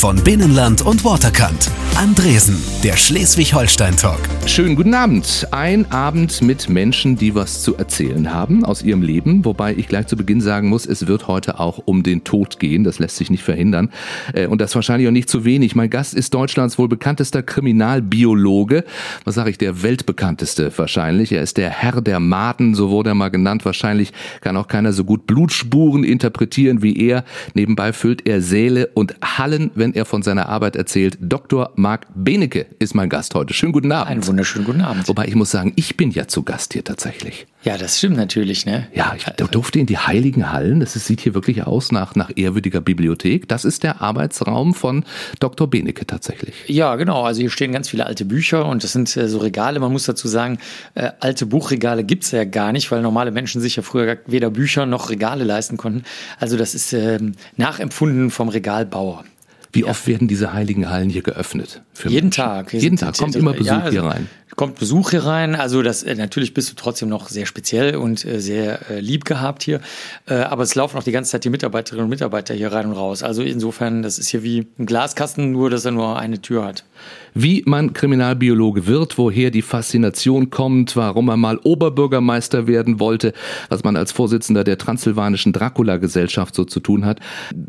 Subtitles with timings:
[0.00, 1.70] Von Binnenland und Waterkant.
[1.94, 4.18] Andresen, der Schleswig-Holstein-Talk.
[4.46, 5.46] Schönen guten Abend.
[5.50, 9.44] Ein Abend mit Menschen, die was zu erzählen haben aus ihrem Leben.
[9.44, 12.82] Wobei ich gleich zu Beginn sagen muss, es wird heute auch um den Tod gehen.
[12.82, 13.90] Das lässt sich nicht verhindern.
[14.32, 15.74] Äh, und das wahrscheinlich auch nicht zu wenig.
[15.74, 18.84] Mein Gast ist Deutschlands wohl bekanntester Kriminalbiologe.
[19.24, 21.32] Was sage ich, der weltbekannteste wahrscheinlich.
[21.32, 23.66] Er ist der Herr der Maden, so wurde er mal genannt.
[23.66, 27.24] Wahrscheinlich kann auch keiner so gut Blutspuren interpretieren wie er.
[27.52, 31.18] Nebenbei füllt er Säle und Hallen, wenn er von seiner Arbeit erzählt.
[31.20, 31.72] Dr.
[31.76, 33.54] Marc Benecke ist mein Gast heute.
[33.54, 34.10] Schönen guten Abend.
[34.10, 35.08] Einen wunderschönen guten Abend.
[35.08, 37.46] Wobei ich muss sagen, ich bin ja zu Gast hier tatsächlich.
[37.62, 38.88] Ja, das stimmt natürlich, ne?
[38.94, 40.80] Ja, ich durfte in die heiligen Hallen.
[40.80, 43.48] Das sieht hier wirklich aus nach, nach ehrwürdiger Bibliothek.
[43.48, 45.04] Das ist der Arbeitsraum von
[45.40, 45.68] Dr.
[45.68, 46.54] Benecke tatsächlich.
[46.68, 47.22] Ja, genau.
[47.22, 49.78] Also hier stehen ganz viele alte Bücher und das sind äh, so Regale.
[49.78, 50.58] Man muss dazu sagen,
[50.94, 54.86] äh, alte Buchregale gibt's ja gar nicht, weil normale Menschen sich ja früher weder Bücher
[54.86, 56.04] noch Regale leisten konnten.
[56.38, 57.18] Also das ist äh,
[57.56, 59.24] nachempfunden vom Regalbauer.
[59.72, 61.82] Wie oft werden diese heiligen Hallen hier geöffnet?
[62.04, 62.30] Jeden Menschen?
[62.30, 62.72] Tag.
[62.72, 64.28] Jeden Tag kommt immer Besuch ja, also hier rein.
[64.60, 65.54] Kommt Besuch hier rein.
[65.54, 69.24] Also das äh, natürlich bist du trotzdem noch sehr speziell und äh, sehr äh, lieb
[69.24, 69.80] gehabt hier.
[70.28, 72.92] Äh, aber es laufen auch die ganze Zeit die Mitarbeiterinnen und Mitarbeiter hier rein und
[72.92, 73.22] raus.
[73.22, 76.84] Also insofern, das ist hier wie ein Glaskasten, nur dass er nur eine Tür hat.
[77.32, 83.32] Wie man Kriminalbiologe wird, woher die Faszination kommt, warum er mal Oberbürgermeister werden wollte,
[83.70, 87.18] was man als Vorsitzender der transsilvanischen Dracula-Gesellschaft so zu tun hat.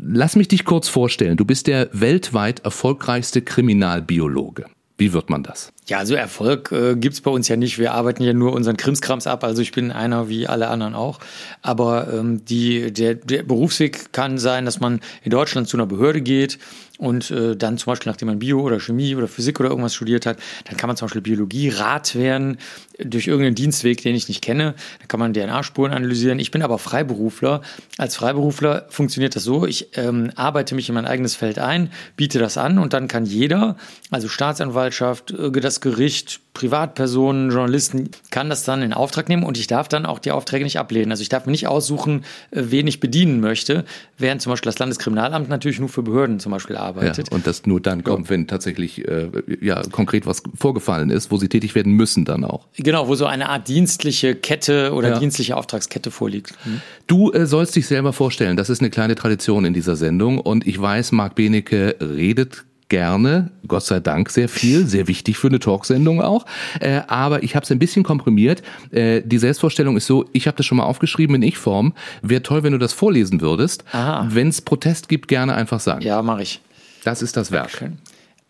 [0.02, 1.38] Lass mich dich kurz vorstellen.
[1.38, 4.66] Du bist der weltweit erfolgreichste Kriminalbiologe.
[4.98, 5.72] Wie wird man das?
[5.88, 7.78] Ja, also Erfolg äh, gibt es bei uns ja nicht.
[7.78, 9.42] Wir arbeiten ja nur unseren Krimskrams ab.
[9.42, 11.18] Also ich bin einer wie alle anderen auch.
[11.60, 16.20] Aber ähm, die, der, der Berufsweg kann sein, dass man in Deutschland zu einer Behörde
[16.20, 16.58] geht
[17.02, 20.24] und äh, dann zum Beispiel, nachdem man Bio oder Chemie oder Physik oder irgendwas studiert
[20.24, 22.58] hat, dann kann man zum Beispiel Biologie Rat werden
[23.02, 24.74] durch irgendeinen Dienstweg, den ich nicht kenne.
[25.00, 26.38] Dann kann man DNA-Spuren analysieren.
[26.38, 27.62] Ich bin aber Freiberufler.
[27.98, 32.38] Als Freiberufler funktioniert das so, ich ähm, arbeite mich in mein eigenes Feld ein, biete
[32.38, 33.76] das an und dann kann jeder,
[34.12, 39.68] also Staatsanwaltschaft, äh, das Gericht, Privatpersonen, Journalisten, kann das dann in Auftrag nehmen und ich
[39.68, 41.10] darf dann auch die Aufträge nicht ablehnen.
[41.10, 43.86] Also ich darf mir nicht aussuchen, äh, wen ich bedienen möchte,
[44.18, 47.30] während zum Beispiel das Landeskriminalamt natürlich nur für Behörden zum Beispiel arbeitet.
[47.30, 49.30] Ja, und das nur dann kommt, wenn tatsächlich äh,
[49.62, 52.66] ja, konkret was vorgefallen ist, wo sie tätig werden müssen dann auch.
[52.76, 55.18] Genau, wo so eine Art dienstliche Kette oder ja.
[55.18, 56.54] dienstliche Auftragskette vorliegt.
[56.66, 56.82] Mhm.
[57.06, 60.66] Du äh, sollst dich selber vorstellen, das ist eine kleine Tradition in dieser Sendung und
[60.66, 65.58] ich weiß, Marc Benecke redet gerne, Gott sei Dank sehr viel, sehr wichtig für eine
[65.58, 66.44] Talksendung auch.
[66.78, 68.62] Äh, aber ich habe es ein bisschen komprimiert.
[68.90, 71.94] Äh, die Selbstvorstellung ist so, ich habe das schon mal aufgeschrieben in Ich-Form.
[72.20, 73.82] Wäre toll, wenn du das vorlesen würdest.
[74.28, 76.02] Wenn es Protest gibt, gerne einfach sagen.
[76.02, 76.60] Ja, mache ich.
[77.02, 77.70] Das ist das Werk.
[77.70, 77.96] Dankeschön.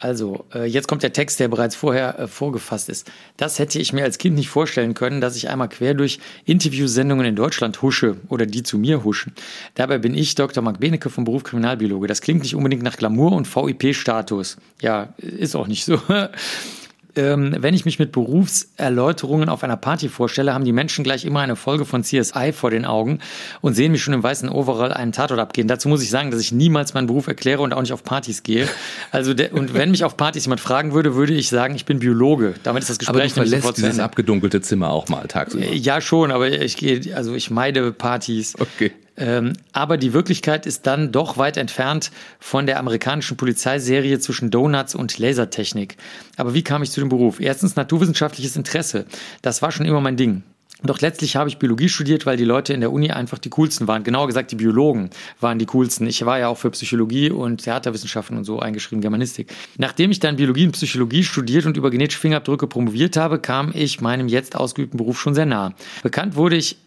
[0.02, 3.08] Also, äh, jetzt kommt der Text, der bereits vorher äh, vorgefasst ist.
[3.36, 7.24] Das hätte ich mir als Kind nicht vorstellen können, dass ich einmal quer durch Interviewsendungen
[7.24, 9.32] in Deutschland husche oder die zu mir huschen.
[9.76, 10.60] Dabei bin ich Dr.
[10.60, 12.08] Marc Benecke vom Beruf Kriminalbiologe.
[12.08, 14.56] Das klingt nicht unbedingt nach Glamour und VIP-Status.
[14.80, 16.00] Ja, ist auch nicht so.
[17.16, 21.40] ähm, wenn ich mich mit Berufserläuterungen auf einer Party vorstelle, haben die Menschen gleich immer
[21.40, 23.18] eine Folge von CSI vor den Augen
[23.60, 25.68] und sehen mich schon im weißen Overall einen Tatort abgehen.
[25.68, 28.42] Dazu muss ich sagen, dass ich niemals meinen Beruf erkläre und auch nicht auf Partys
[28.42, 28.68] gehe.
[29.10, 31.98] Also der, und wenn mich auf Partys jemand fragen würde, würde ich sagen, ich bin
[31.98, 32.54] Biologe.
[32.62, 35.66] Damit ist das Gespräch aber du verlässt dieses abgedunkelte Zimmer auch mal tagsüber.
[35.72, 38.54] Ja schon, aber ich gehe, also ich meide Partys.
[38.58, 38.92] Okay.
[39.16, 44.94] Ähm, aber die Wirklichkeit ist dann doch weit entfernt von der amerikanischen Polizeiserie zwischen Donuts
[44.94, 45.96] und Lasertechnik.
[46.36, 47.40] Aber wie kam ich zu dem Beruf?
[47.40, 49.06] Erstens naturwissenschaftliches Interesse.
[49.42, 50.42] Das war schon immer mein Ding.
[50.84, 53.86] Doch letztlich habe ich Biologie studiert, weil die Leute in der Uni einfach die coolsten
[53.86, 54.02] waren.
[54.02, 56.06] Genauer gesagt, die Biologen waren die coolsten.
[56.08, 59.52] Ich war ja auch für Psychologie und Theaterwissenschaften und so eingeschrieben, Germanistik.
[59.78, 64.00] Nachdem ich dann Biologie und Psychologie studiert und über genetische Fingerabdrücke promoviert habe, kam ich
[64.00, 65.72] meinem jetzt ausgeübten Beruf schon sehr nah.
[66.02, 66.78] Bekannt wurde ich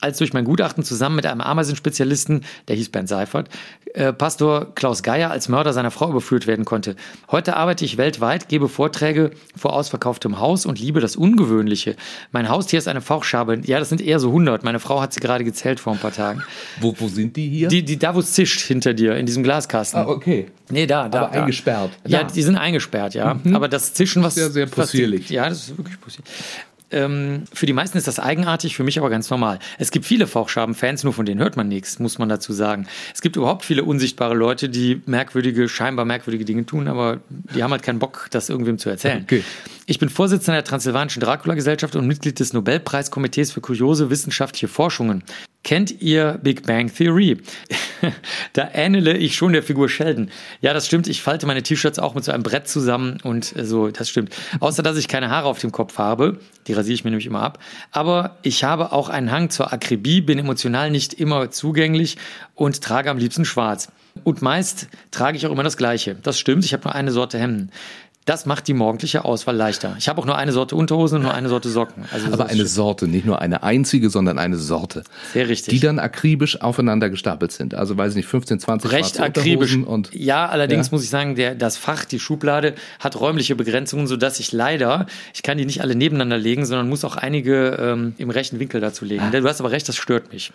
[0.00, 3.48] als durch mein Gutachten zusammen mit einem Ameisen-Spezialisten, der hieß Bernd Seifert,
[3.94, 6.96] äh, Pastor Klaus Geier als Mörder seiner Frau überführt werden konnte.
[7.30, 11.96] Heute arbeite ich weltweit, gebe Vorträge vor ausverkauftem Haus und liebe das Ungewöhnliche.
[12.32, 13.60] Mein Haustier ist eine Fauchschabe.
[13.64, 14.64] Ja, das sind eher so 100.
[14.64, 16.42] Meine Frau hat sie gerade gezählt vor ein paar Tagen.
[16.80, 17.68] Wo, wo sind die hier?
[17.68, 20.00] Die, die da, wo es zischt hinter dir, in diesem Glaskasten.
[20.00, 20.46] Ah, okay.
[20.70, 21.22] Nee, da, da.
[21.22, 21.40] Aber da.
[21.40, 21.90] eingesperrt.
[22.06, 23.34] Ja, die sind eingesperrt, ja.
[23.42, 23.56] Mhm.
[23.56, 24.36] Aber das Zischen, was.
[24.36, 25.28] Sehr, sehr possierlich.
[25.30, 26.30] ja, das ist wirklich possierlich
[26.90, 29.58] ähm, für die meisten ist das eigenartig, für mich aber ganz normal.
[29.78, 32.86] Es gibt viele Fauchschaben-Fans, nur von denen hört man nichts, muss man dazu sagen.
[33.14, 37.70] Es gibt überhaupt viele unsichtbare Leute, die merkwürdige, scheinbar merkwürdige Dinge tun, aber die haben
[37.70, 39.22] halt keinen Bock, das irgendwem zu erzählen.
[39.22, 39.44] Okay.
[39.90, 45.24] Ich bin Vorsitzender der Transsilvanischen Dracula-Gesellschaft und Mitglied des Nobelpreiskomitees für kuriose wissenschaftliche Forschungen.
[45.64, 47.38] Kennt ihr Big Bang Theory?
[48.52, 50.30] da ähnele ich schon der Figur Sheldon.
[50.60, 51.08] Ja, das stimmt.
[51.08, 54.32] Ich falte meine T-Shirts auch mit so einem Brett zusammen und äh, so, das stimmt.
[54.60, 56.38] Außer, dass ich keine Haare auf dem Kopf habe.
[56.68, 57.58] Die rasiere ich mir nämlich immer ab.
[57.90, 62.16] Aber ich habe auch einen Hang zur Akribie, bin emotional nicht immer zugänglich
[62.54, 63.90] und trage am liebsten schwarz.
[64.22, 66.14] Und meist trage ich auch immer das Gleiche.
[66.14, 66.64] Das stimmt.
[66.64, 67.72] Ich habe nur eine Sorte Hemden.
[68.26, 69.96] Das macht die morgendliche Auswahl leichter.
[69.98, 72.04] Ich habe auch nur eine Sorte Unterhosen und nur eine Sorte Socken.
[72.12, 75.04] Also Aber eine Sorte, nicht nur eine einzige, sondern eine Sorte.
[75.32, 75.72] Sehr richtig.
[75.72, 77.74] Die dann akribisch aufeinander gestapelt sind.
[77.74, 79.74] Also weiß ich nicht, 15, 20 Recht akribisch.
[79.74, 80.92] Und, ja, allerdings ja.
[80.92, 85.42] muss ich sagen, der, das Fach, die Schublade hat räumliche Begrenzungen, sodass ich leider, ich
[85.42, 89.06] kann die nicht alle nebeneinander legen, sondern muss auch einige ähm, im rechten Winkel dazu
[89.06, 89.22] legen.
[89.22, 89.30] Ah.
[89.30, 90.52] Du hast aber recht, das stört mich.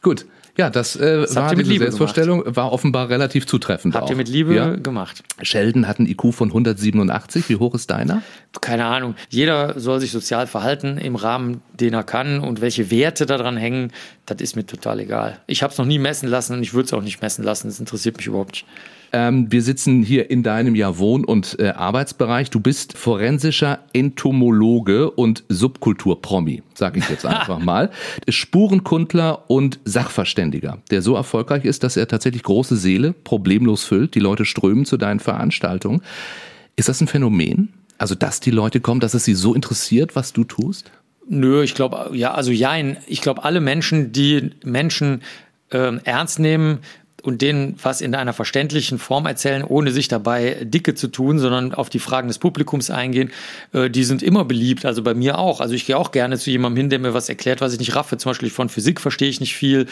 [0.00, 0.24] Gut,
[0.56, 2.56] ja, das, äh, das war diese Selbstvorstellung, gemacht.
[2.56, 3.94] war offenbar relativ zutreffend.
[3.94, 4.10] Habt auch.
[4.10, 4.76] ihr mit Liebe ja.
[4.76, 5.24] gemacht.
[5.42, 7.48] Sheldon hat einen IQ von 187.
[7.48, 8.22] Wie hoch ist deiner?
[8.60, 9.16] Keine Ahnung.
[9.30, 13.90] Jeder soll sich sozial verhalten im Rahmen, den er kann und welche Werte daran hängen,
[14.26, 15.38] das ist mir total egal.
[15.46, 17.68] Ich habe es noch nie messen lassen und ich würde es auch nicht messen lassen.
[17.68, 18.66] Das interessiert mich überhaupt nicht.
[19.12, 22.50] Ähm, wir sitzen hier in deinem ja Wohn- und äh, Arbeitsbereich.
[22.50, 27.90] Du bist forensischer Entomologe und Subkulturpromi, sage ich jetzt einfach mal.
[28.28, 34.16] Spurenkundler und Sachverständiger, der so erfolgreich ist, dass er tatsächlich große Seele problemlos füllt.
[34.16, 36.02] Die Leute strömen zu deinen Veranstaltungen.
[36.74, 37.72] Ist das ein Phänomen?
[37.98, 40.90] Also, dass die Leute kommen, dass es sie so interessiert, was du tust?
[41.28, 42.74] Nö, ich glaube, ja, also ja,
[43.06, 45.22] ich glaube, alle Menschen, die Menschen
[45.70, 46.80] ähm, ernst nehmen,
[47.24, 51.72] und denen was in einer verständlichen Form erzählen, ohne sich dabei dicke zu tun, sondern
[51.72, 53.32] auf die Fragen des Publikums eingehen,
[53.72, 54.84] äh, die sind immer beliebt.
[54.84, 55.62] Also bei mir auch.
[55.62, 57.96] Also ich gehe auch gerne zu jemandem hin, der mir was erklärt, was ich nicht
[57.96, 58.18] raffe.
[58.18, 59.86] Zum Beispiel von Physik verstehe ich nicht viel.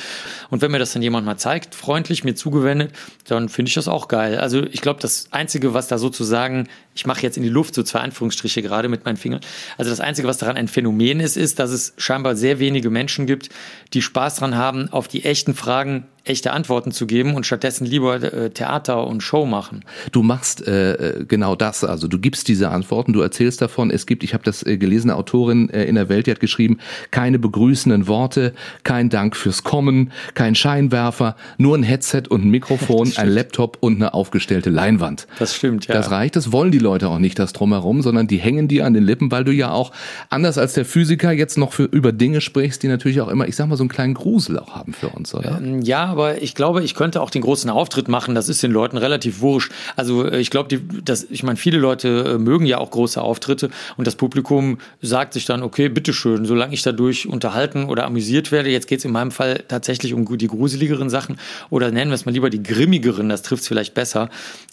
[0.51, 2.93] Und wenn mir das dann jemand mal zeigt, freundlich mir zugewendet,
[3.27, 4.39] dann finde ich das auch geil.
[4.39, 7.83] Also ich glaube, das Einzige, was da sozusagen, ich mache jetzt in die Luft so
[7.83, 9.41] zwei Anführungsstriche gerade mit meinen Fingern.
[9.79, 13.27] Also das Einzige, was daran ein Phänomen ist, ist, dass es scheinbar sehr wenige Menschen
[13.27, 13.49] gibt,
[13.95, 18.23] die Spaß dran haben, auf die echten Fragen echte Antworten zu geben und stattdessen lieber
[18.23, 19.85] äh, Theater und Show machen.
[20.13, 24.07] Du machst äh, äh, genau das, also du gibst diese Antworten, du erzählst davon, es
[24.07, 26.79] gibt, ich habe das äh, gelesene Autorin äh, in der Welt, die hat geschrieben,
[27.11, 28.53] keine begrüßenden Worte,
[28.85, 33.97] kein Dank fürs Kommen, kein Scheinwerfer, nur ein Headset und ein Mikrofon, ein Laptop und
[33.97, 35.27] eine aufgestellte Leinwand.
[35.39, 35.95] Das stimmt, ja.
[35.95, 38.95] Das reicht, das wollen die Leute auch nicht, das drumherum, sondern die hängen dir an
[38.95, 39.93] den Lippen, weil du ja auch,
[40.29, 43.57] anders als der Physiker, jetzt noch für, über Dinge sprichst, die natürlich auch immer, ich
[43.57, 45.59] sag mal, so einen kleinen Grusel auch haben für uns, oder?
[45.63, 48.35] Ähm, ja, aber ich glaube, ich könnte auch den großen Auftritt machen.
[48.35, 49.73] Das ist den Leuten relativ wurscht.
[49.97, 53.71] Also äh, ich glaube, das, ich meine, viele Leute äh, mögen ja auch große Auftritte
[53.97, 58.71] und das Publikum sagt sich dann, okay, bitteschön, solange ich dadurch unterhalten oder amüsiert werde.
[58.71, 61.39] Jetzt geht es in meinem Fall tatsächlich um die gruseligeren Sachen
[61.71, 64.29] oder nennen wir es mal lieber die grimmigeren, das trifft es vielleicht besser.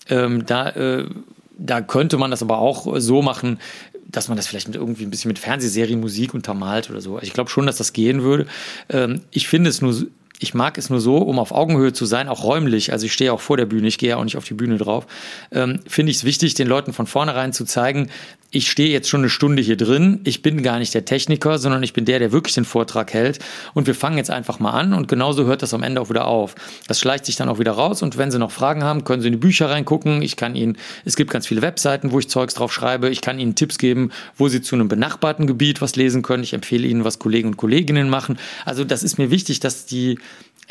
[0.10, 1.06] Ähm, da, äh,
[1.60, 3.60] da könnte man das aber auch so machen,
[4.08, 7.16] dass man das vielleicht mit irgendwie ein bisschen mit Fernsehserien, Musik untermalt oder so.
[7.16, 8.48] Also ich glaube schon, dass das gehen würde.
[8.90, 9.94] Ähm, ich finde es nur
[10.40, 13.32] ich mag es nur so, um auf Augenhöhe zu sein, auch räumlich, also ich stehe
[13.34, 15.06] auch vor der Bühne, ich gehe ja auch nicht auf die Bühne drauf,
[15.52, 18.10] ähm, finde ich es wichtig, den Leuten von vornherein zu zeigen,
[18.52, 21.84] ich stehe jetzt schon eine Stunde hier drin, ich bin gar nicht der Techniker, sondern
[21.84, 23.40] ich bin der, der wirklich den Vortrag hält
[23.76, 26.26] und wir fangen jetzt einfach mal an und genauso hört das am Ende auch wieder
[26.26, 26.56] auf.
[26.88, 29.28] Das schleicht sich dann auch wieder raus und wenn Sie noch Fragen haben, können Sie
[29.28, 30.24] in die Bücher reingucken.
[30.24, 33.10] Ich kann Ihnen, es gibt ganz viele Webseiten, wo ich Zeugs drauf schreibe.
[33.10, 36.42] Ich kann Ihnen Tipps geben, wo Sie zu einem benachbarten Gebiet was lesen können.
[36.42, 38.40] Ich empfehle Ihnen, was Kollegen und Kolleginnen machen.
[38.66, 40.18] Also das ist mir wichtig, dass die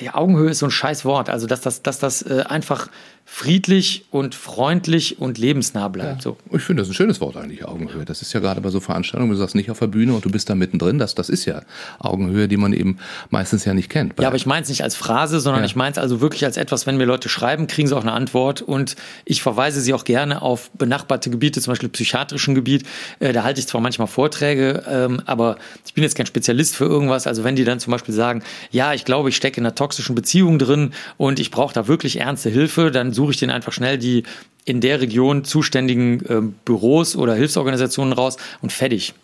[0.00, 1.28] ja, Augenhöhe ist so ein scheiß Wort.
[1.28, 2.88] Also, dass das, dass das äh, einfach
[3.30, 6.24] friedlich und freundlich und lebensnah bleibt.
[6.24, 6.32] Ja.
[6.32, 6.36] So.
[6.50, 8.06] Ich finde das ein schönes Wort eigentlich, Augenhöhe.
[8.06, 10.30] Das ist ja gerade bei so Veranstaltungen, du sagst nicht auf der Bühne und du
[10.30, 10.98] bist da mittendrin.
[10.98, 11.60] Das, das ist ja
[11.98, 12.96] Augenhöhe, die man eben
[13.28, 14.18] meistens ja nicht kennt.
[14.18, 15.66] Ja, aber ich meine es nicht als Phrase, sondern ja.
[15.66, 18.12] ich meine es also wirklich als etwas, wenn mir Leute schreiben, kriegen sie auch eine
[18.12, 22.86] Antwort und ich verweise sie auch gerne auf benachbarte Gebiete, zum Beispiel psychiatrischen Gebiet.
[23.20, 26.86] Äh, da halte ich zwar manchmal Vorträge, ähm, aber ich bin jetzt kein Spezialist für
[26.86, 27.26] irgendwas.
[27.26, 30.14] Also wenn die dann zum Beispiel sagen, ja, ich glaube, ich stecke in einer toxischen
[30.14, 33.96] Beziehung drin und ich brauche da wirklich ernste Hilfe, dann suche ich den einfach schnell
[33.96, 34.24] die
[34.68, 39.14] in der Region zuständigen äh, Büros oder Hilfsorganisationen raus und fertig.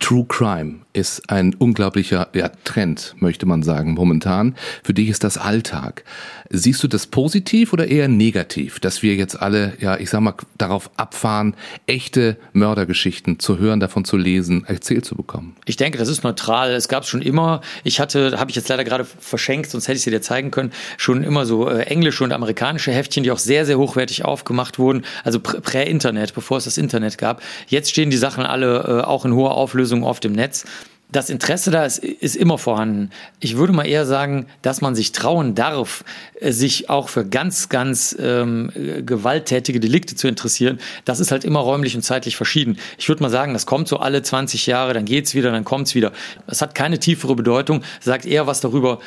[0.00, 4.56] True Crime ist ein unglaublicher ja, Trend, möchte man sagen, momentan.
[4.82, 6.04] Für dich ist das Alltag.
[6.50, 10.34] Siehst du das positiv oder eher negativ, dass wir jetzt alle, ja, ich sag mal,
[10.58, 11.54] darauf abfahren,
[11.86, 15.56] echte Mördergeschichten zu hören, davon zu lesen, erzählt zu bekommen?
[15.64, 16.72] Ich denke, das ist neutral.
[16.72, 17.60] Es gab es schon immer.
[17.84, 20.72] Ich hatte, habe ich jetzt leider gerade verschenkt, sonst hätte ich sie dir zeigen können,
[20.98, 24.81] schon immer so äh, englische und amerikanische Heftchen, die auch sehr, sehr hochwertig aufgemacht wurden.
[25.24, 27.42] Also prä-Internet, bevor es das Internet gab.
[27.68, 30.64] Jetzt stehen die Sachen alle äh, auch in hoher Auflösung auf dem Netz.
[31.12, 33.10] Das Interesse da ist, ist immer vorhanden.
[33.38, 36.04] Ich würde mal eher sagen, dass man sich trauen darf,
[36.40, 38.72] äh, sich auch für ganz, ganz ähm,
[39.04, 40.80] gewalttätige Delikte zu interessieren.
[41.04, 42.78] Das ist halt immer räumlich und zeitlich verschieden.
[42.96, 45.94] Ich würde mal sagen, das kommt so alle 20 Jahre, dann geht's wieder, dann kommt's
[45.94, 46.12] wieder.
[46.46, 48.98] Das hat keine tiefere Bedeutung, sagt eher was darüber,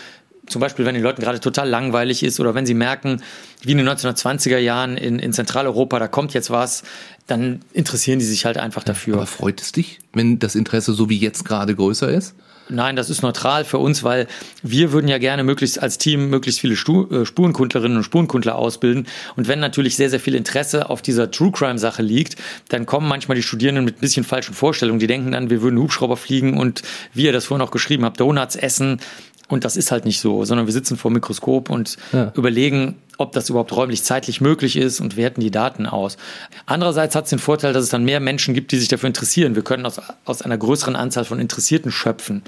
[0.47, 3.21] zum Beispiel, wenn den Leuten gerade total langweilig ist oder wenn sie merken,
[3.61, 6.83] wie in den 1920er Jahren in, in Zentraleuropa, da kommt jetzt was,
[7.27, 9.15] dann interessieren die sich halt einfach dafür.
[9.15, 12.35] Aber freut es dich, wenn das Interesse so wie jetzt gerade größer ist?
[12.67, 14.27] Nein, das ist neutral für uns, weil
[14.63, 19.05] wir würden ja gerne möglichst als Team möglichst viele äh, Spurenkundlerinnen und Spurenkundler ausbilden.
[19.35, 22.37] Und wenn natürlich sehr, sehr viel Interesse auf dieser True Crime Sache liegt,
[22.69, 24.99] dann kommen manchmal die Studierenden mit ein bisschen falschen Vorstellungen.
[24.99, 26.81] Die denken dann, wir würden Hubschrauber fliegen und
[27.13, 28.99] wie ihr das vorhin auch geschrieben habt, Donuts essen.
[29.47, 32.31] Und das ist halt nicht so, sondern wir sitzen vor dem Mikroskop und ja.
[32.35, 36.17] überlegen, ob das überhaupt räumlich zeitlich möglich ist und werten die Daten aus.
[36.65, 39.55] Andererseits hat es den Vorteil, dass es dann mehr Menschen gibt, die sich dafür interessieren.
[39.55, 42.41] Wir können aus, aus einer größeren Anzahl von Interessierten schöpfen.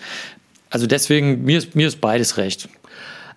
[0.70, 2.68] Also deswegen, mir ist, mir ist beides recht.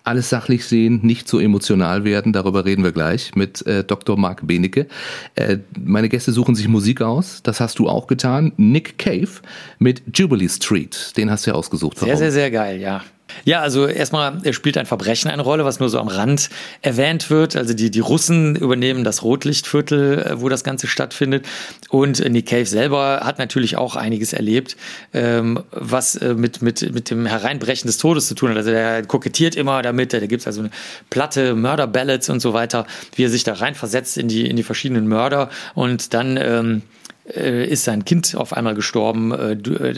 [0.03, 4.17] Alles sachlich sehen, nicht so emotional werden, darüber reden wir gleich mit äh, Dr.
[4.17, 4.87] Marc Benecke.
[5.35, 8.51] Äh, meine Gäste suchen sich Musik aus, das hast du auch getan.
[8.57, 9.29] Nick Cave
[9.77, 11.97] mit Jubilee Street, den hast du ja ausgesucht.
[11.97, 12.09] Warum?
[12.09, 13.03] Sehr, sehr, sehr geil, ja.
[13.45, 16.49] Ja, also erstmal spielt ein Verbrechen eine Rolle, was nur so am Rand
[16.81, 17.55] erwähnt wird.
[17.55, 21.45] Also die, die Russen übernehmen das Rotlichtviertel, äh, wo das Ganze stattfindet.
[21.89, 24.77] Und Nick Cave selber hat natürlich auch einiges erlebt,
[25.13, 28.57] ähm, was äh, mit, mit, mit dem Hereinbrechen des Todes zu tun hat.
[28.57, 30.71] Also er kokettiert immer damit, da gibt es also eine
[31.09, 32.85] Platte, Murder-Ballads und so weiter,
[33.15, 36.81] wie er sich da reinversetzt in die, in die verschiedenen Mörder und dann ähm,
[37.35, 39.95] äh, ist sein Kind auf einmal gestorben äh, äh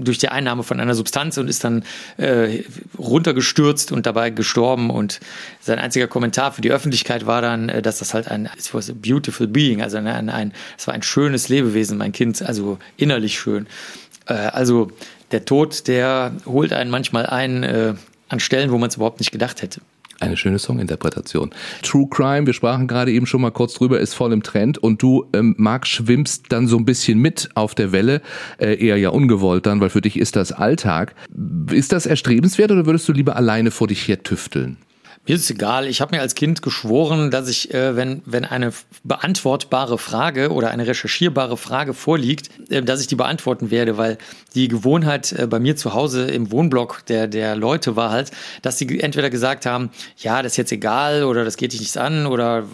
[0.00, 1.84] durch die Einnahme von einer Substanz und ist dann
[2.18, 2.62] äh,
[2.98, 4.90] runtergestürzt und dabei gestorben.
[4.90, 5.20] Und
[5.60, 8.90] sein einziger Kommentar für die Öffentlichkeit war dann, äh, dass das halt ein it was
[8.90, 13.38] a beautiful being, also ein, ein, es war ein schönes Lebewesen, mein Kind, also innerlich
[13.38, 13.66] schön.
[14.26, 14.90] Äh, also
[15.32, 17.98] der Tod, der holt einen manchmal ein
[18.28, 19.80] an Stellen, wo man es überhaupt nicht gedacht hätte.
[20.20, 21.50] Eine schöne Songinterpretation.
[21.82, 25.00] True Crime, wir sprachen gerade eben schon mal kurz drüber, ist voll im Trend und
[25.00, 28.20] du, ähm, Marc, schwimmst dann so ein bisschen mit auf der Welle,
[28.58, 31.14] äh, eher ja ungewollt dann, weil für dich ist das Alltag.
[31.70, 34.78] Ist das erstrebenswert oder würdest du lieber alleine vor dich her tüfteln?
[35.28, 35.86] Mir ist egal.
[35.86, 38.72] Ich habe mir als Kind geschworen, dass ich, äh, wenn, wenn eine
[39.04, 44.16] beantwortbare Frage oder eine recherchierbare Frage vorliegt, äh, dass ich die beantworten werde, weil
[44.54, 48.30] die Gewohnheit äh, bei mir zu Hause im Wohnblock der, der Leute war halt,
[48.62, 51.98] dass sie entweder gesagt haben, ja, das ist jetzt egal oder das geht dich nichts
[51.98, 52.64] an oder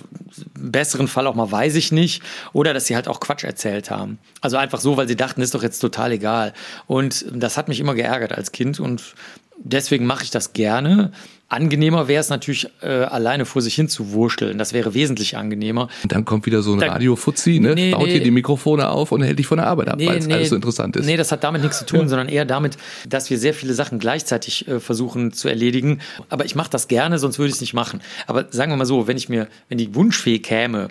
[0.55, 3.91] im besseren Fall auch mal weiß ich nicht oder dass sie halt auch Quatsch erzählt
[3.91, 4.19] haben.
[4.41, 6.53] Also einfach so, weil sie dachten, ist doch jetzt total egal.
[6.87, 9.03] Und das hat mich immer geärgert als Kind und
[9.59, 11.11] deswegen mache ich das gerne.
[11.49, 14.59] Angenehmer wäre es natürlich, äh, alleine vor sich hin zu wursteln.
[14.59, 15.89] Das wäre wesentlich angenehmer.
[16.03, 17.75] Und dann kommt wieder so ein Radio-Fuzzi, ne?
[17.75, 20.07] Nee, baut nee, hier die Mikrofone auf und hält dich von der Arbeit ab, nee,
[20.07, 21.07] weil es alles so interessant ist.
[21.07, 22.77] Nee, das hat damit nichts zu tun, sondern eher damit,
[23.09, 26.01] dass wir sehr viele Sachen gleichzeitig äh, versuchen zu erledigen.
[26.31, 28.01] Aber ich mache das gerne, sonst würde ich es nicht machen.
[28.27, 30.89] Aber sagen wir mal so, wenn ich mir, wenn die Wunschfee käme,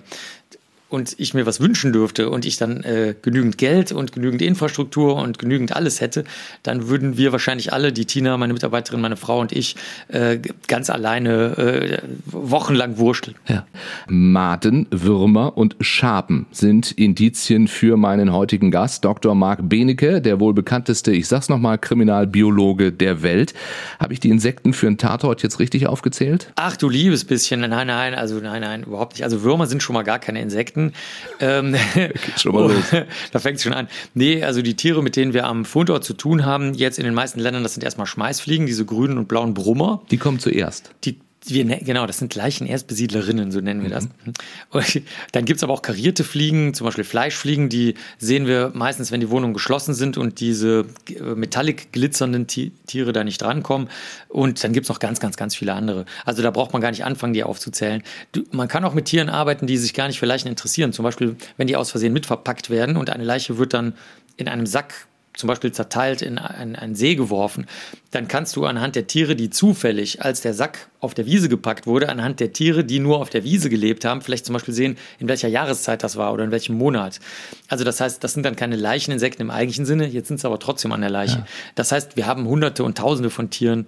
[0.93, 5.15] und ich mir was wünschen dürfte und ich dann äh, genügend Geld und genügend Infrastruktur
[5.15, 6.23] und genügend alles hätte,
[6.61, 9.75] dann würden wir wahrscheinlich alle, die Tina, meine Mitarbeiterin, meine Frau und ich,
[10.09, 11.97] äh, ganz alleine äh,
[12.27, 13.35] wochenlang wursteln.
[13.47, 13.65] Ja.
[14.07, 19.33] Maden, Würmer und Schaben sind Indizien für meinen heutigen Gast, Dr.
[19.33, 23.55] Marc Benecke, der wohl bekannteste, ich sag's nochmal, Kriminalbiologe der Welt.
[23.99, 26.53] Habe ich die Insekten für einen Tatort jetzt richtig aufgezählt?
[26.55, 27.61] Ach du liebes bisschen.
[27.61, 29.23] Nein, nein, also nein, nein, überhaupt nicht.
[29.23, 30.82] Also Würmer sind schon mal gar keine Insekten.
[30.83, 30.93] Insekten.
[31.39, 31.75] Ähm,
[32.37, 32.83] schon mal los.
[33.31, 33.87] da fängt es schon an.
[34.13, 37.13] Nee, also die Tiere, mit denen wir am Fundort zu tun haben, jetzt in den
[37.13, 40.01] meisten Ländern, das sind erstmal Schmeißfliegen, diese grünen und blauen Brummer.
[40.11, 40.91] Die kommen zuerst.
[41.03, 44.05] Die wir, ne, genau, das sind Leichenerstbesiedlerinnen, so nennen wir das.
[44.05, 44.33] Mhm.
[44.71, 49.19] Und dann gibt's aber auch karierte Fliegen, zum Beispiel Fleischfliegen, die sehen wir meistens, wenn
[49.19, 53.89] die Wohnungen geschlossen sind und diese äh, metallic glitzernden Tiere da nicht drankommen.
[54.29, 56.05] Und dann gibt's noch ganz, ganz, ganz viele andere.
[56.25, 58.03] Also da braucht man gar nicht anfangen, die aufzuzählen.
[58.31, 60.93] Du, man kann auch mit Tieren arbeiten, die sich gar nicht für Leichen interessieren.
[60.93, 63.93] Zum Beispiel, wenn die aus Versehen mitverpackt werden und eine Leiche wird dann
[64.37, 67.67] in einem Sack zum Beispiel zerteilt in einen See geworfen,
[68.11, 71.87] dann kannst du anhand der Tiere, die zufällig, als der Sack auf der Wiese gepackt
[71.87, 74.97] wurde, anhand der Tiere, die nur auf der Wiese gelebt haben, vielleicht zum Beispiel sehen,
[75.19, 77.19] in welcher Jahreszeit das war oder in welchem Monat.
[77.67, 80.59] Also das heißt, das sind dann keine Leicheninsekten im eigentlichen Sinne, jetzt sind sie aber
[80.59, 81.39] trotzdem an der Leiche.
[81.39, 81.45] Ja.
[81.75, 83.87] Das heißt, wir haben Hunderte und Tausende von Tieren,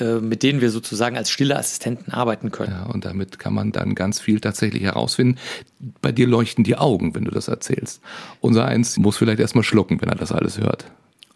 [0.00, 2.72] mit denen wir sozusagen als stille Assistenten arbeiten können.
[2.72, 5.38] Ja, und damit kann man dann ganz viel tatsächlich herausfinden.
[6.00, 8.00] Bei dir leuchten die Augen, wenn du das erzählst.
[8.40, 10.86] Unser eins muss vielleicht erstmal schlucken, wenn er das alles hört.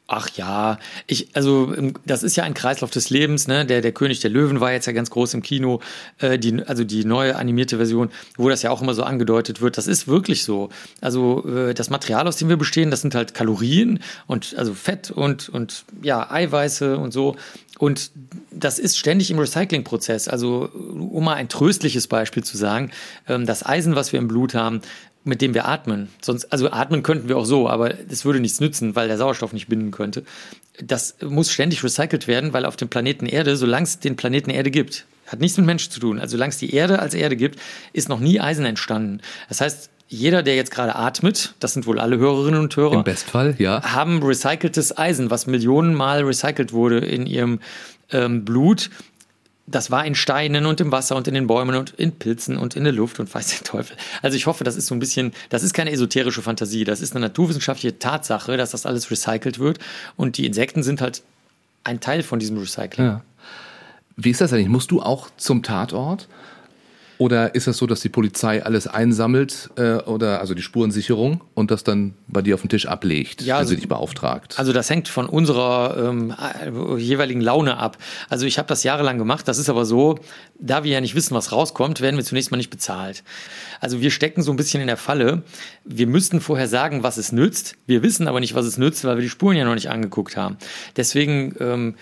[0.06, 3.64] Ach ja, ich, also das ist ja ein Kreislauf des Lebens, ne?
[3.64, 5.80] Der, der König der Löwen war jetzt ja ganz groß im Kino,
[6.18, 9.78] äh, die, also die neue animierte Version, wo das ja auch immer so angedeutet wird.
[9.78, 10.68] Das ist wirklich so.
[11.00, 15.10] Also äh, das Material, aus dem wir bestehen, das sind halt Kalorien und also Fett
[15.10, 17.36] und, und ja, Eiweiße und so.
[17.78, 18.10] Und
[18.50, 20.28] das ist ständig im Recyclingprozess.
[20.28, 22.90] Also, um mal ein tröstliches Beispiel zu sagen,
[23.26, 24.82] ähm, das Eisen, was wir im Blut haben,
[25.24, 26.08] mit dem wir atmen.
[26.20, 29.52] Sonst, also atmen könnten wir auch so, aber das würde nichts nützen, weil der Sauerstoff
[29.52, 30.22] nicht binden könnte.
[30.82, 34.70] Das muss ständig recycelt werden, weil auf dem Planeten Erde, solange es den Planeten Erde
[34.70, 36.18] gibt, hat nichts mit Menschen zu tun.
[36.18, 37.58] Also solange es die Erde als Erde gibt,
[37.92, 39.20] ist noch nie Eisen entstanden.
[39.48, 43.04] Das heißt, jeder, der jetzt gerade atmet, das sind wohl alle Hörerinnen und Hörer, Im
[43.04, 43.82] Bestfall, ja.
[43.82, 47.60] haben recyceltes Eisen, was Millionenmal recycelt wurde in ihrem
[48.10, 48.90] ähm, Blut.
[49.66, 52.76] Das war in Steinen und im Wasser und in den Bäumen und in Pilzen und
[52.76, 53.96] in der Luft und weiß der Teufel.
[54.20, 57.16] Also ich hoffe, das ist so ein bisschen, das ist keine esoterische Fantasie, das ist
[57.16, 59.78] eine naturwissenschaftliche Tatsache, dass das alles recycelt wird
[60.16, 61.22] und die Insekten sind halt
[61.82, 63.06] ein Teil von diesem Recycling.
[63.06, 63.24] Ja.
[64.16, 64.68] Wie ist das eigentlich?
[64.68, 66.28] Musst du auch zum Tatort?
[67.24, 71.70] Oder ist das so, dass die Polizei alles einsammelt äh, oder also die Spurensicherung und
[71.70, 74.58] das dann bei dir auf den Tisch ablegt, Ja, wenn also- sie dich beauftragt?
[74.58, 77.96] Also das hängt von unserer ähm, äh, jeweiligen Laune ab.
[78.28, 79.48] Also ich habe das jahrelang gemacht.
[79.48, 80.18] Das ist aber so,
[80.60, 83.24] da wir ja nicht wissen, was rauskommt, werden wir zunächst mal nicht bezahlt.
[83.80, 85.44] Also wir stecken so ein bisschen in der Falle.
[85.86, 87.76] Wir müssten vorher sagen, was es nützt.
[87.86, 90.36] Wir wissen aber nicht, was es nützt, weil wir die Spuren ja noch nicht angeguckt
[90.36, 90.58] haben.
[90.98, 91.94] Deswegen ähm,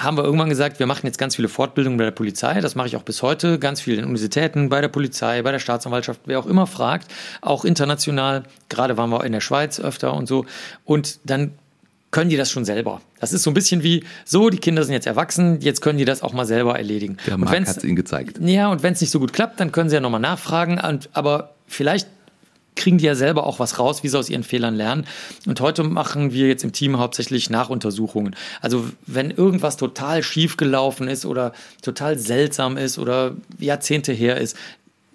[0.00, 2.60] haben wir irgendwann gesagt, wir machen jetzt ganz viele Fortbildungen bei der Polizei.
[2.60, 3.58] Das mache ich auch bis heute.
[3.58, 7.10] Ganz viele in Universitäten, bei der Polizei, bei der Staatsanwaltschaft, wer auch immer fragt.
[7.42, 8.44] Auch international.
[8.68, 10.46] Gerade waren wir in der Schweiz öfter und so.
[10.84, 11.52] Und dann
[12.10, 13.00] können die das schon selber.
[13.20, 16.04] Das ist so ein bisschen wie, so, die Kinder sind jetzt erwachsen, jetzt können die
[16.04, 17.18] das auch mal selber erledigen.
[17.26, 18.38] Der Und Marc hat es ihnen gezeigt.
[18.40, 20.80] ja, und wenn es nicht so gut klappt, dann können sie ja nochmal nachfragen.
[20.80, 22.08] Und, aber vielleicht
[22.80, 25.06] kriegen die ja selber auch was raus, wie sie aus ihren Fehlern lernen.
[25.46, 28.34] Und heute machen wir jetzt im Team hauptsächlich Nachuntersuchungen.
[28.60, 34.56] Also wenn irgendwas total schief gelaufen ist oder total seltsam ist oder Jahrzehnte her ist,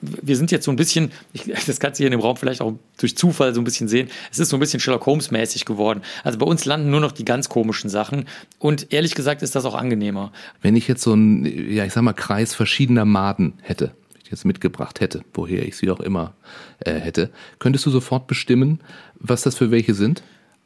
[0.01, 1.11] wir sind jetzt so ein bisschen,
[1.67, 4.09] das kannst du hier in dem Raum vielleicht auch durch Zufall so ein bisschen sehen,
[4.31, 6.01] es ist so ein bisschen Sherlock Holmes-mäßig geworden.
[6.23, 8.25] Also bei uns landen nur noch die ganz komischen Sachen
[8.59, 10.31] und ehrlich gesagt ist das auch angenehmer.
[10.61, 13.91] Wenn ich jetzt so einen, ja, ich sag mal, Kreis verschiedener Maden hätte,
[14.29, 16.33] jetzt mitgebracht hätte, woher ich sie auch immer
[16.79, 18.81] äh, hätte, könntest du sofort bestimmen,
[19.15, 20.23] was das für welche sind?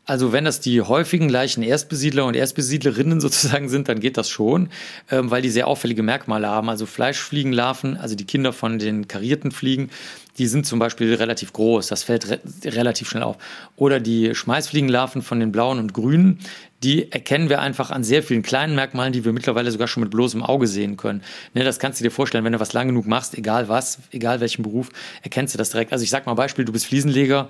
[0.10, 4.70] Also wenn das die häufigen gleichen Erstbesiedler und Erstbesiedlerinnen sozusagen sind, dann geht das schon,
[5.12, 6.68] ähm, weil die sehr auffällige Merkmale haben.
[6.68, 9.92] Also Fleischfliegenlarven, also die Kinder von den karierten Fliegen,
[10.39, 11.88] die sind zum Beispiel relativ groß.
[11.88, 13.38] Das fällt re relativ schnell auf.
[13.75, 16.39] Oder die Schmeißfliegenlarven von den blauen und grünen,
[16.82, 20.12] die erkennen wir einfach an sehr vielen kleinen Merkmalen, die wir mittlerweile sogar schon mit
[20.12, 21.22] bloßem Auge sehen können.
[21.54, 24.39] Ne, das kannst du dir vorstellen, wenn du was lang genug machst, egal was, egal
[24.39, 24.89] welchen Beruf,
[25.22, 25.92] erkennst du das direkt.
[25.92, 27.50] Also ich sag mal Beispiel, du bist Fliesenleger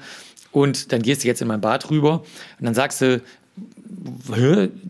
[0.51, 2.23] und dann gehst du jetzt in mein Bad rüber
[2.59, 3.21] und dann sagst du?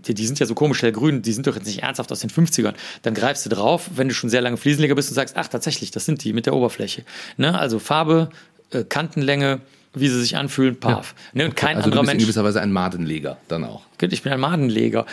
[0.05, 2.29] Die, die sind ja so komisch hellgrün, die sind doch jetzt nicht ernsthaft aus den
[2.29, 2.73] 50ern.
[3.01, 5.89] Dann greifst du drauf, wenn du schon sehr lange Fliesenleger bist und sagst, ach tatsächlich,
[5.89, 7.03] das sind die mit der Oberfläche.
[7.37, 7.57] Ne?
[7.57, 8.29] Also Farbe,
[8.71, 9.61] äh, Kantenlänge,
[9.93, 11.15] wie sie sich anfühlen, paf.
[11.33, 11.45] Ne?
[11.45, 12.23] Und kein also du anderer bist in Mensch.
[12.25, 13.81] gewisser Weise ein Madenleger dann auch.
[13.99, 15.05] Ich bin ein Madenleger.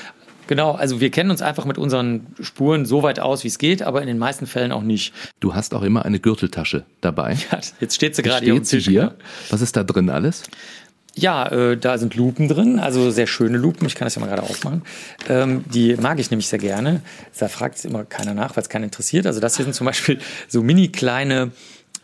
[0.47, 3.83] Genau, also wir kennen uns einfach mit unseren Spuren so weit aus, wie es geht,
[3.83, 5.13] aber in den meisten Fällen auch nicht.
[5.41, 7.37] Du hast auch immer eine Gürteltasche dabei.
[7.81, 8.89] Jetzt steht sie gerade hier auf dem Steht sie Tisch.
[8.89, 9.15] hier?
[9.51, 10.43] Was ist da drin alles?
[11.19, 13.87] Ja, äh, da sind Lupen drin, also sehr schöne Lupen.
[13.87, 14.83] Ich kann das ja mal gerade aufmachen.
[15.31, 17.01] Ähm, die mag ich nämlich sehr gerne.
[17.39, 19.27] Da fragt immer keiner nach, weil es keinen interessiert.
[19.27, 21.53] Also das hier sind zum Beispiel so mini kleine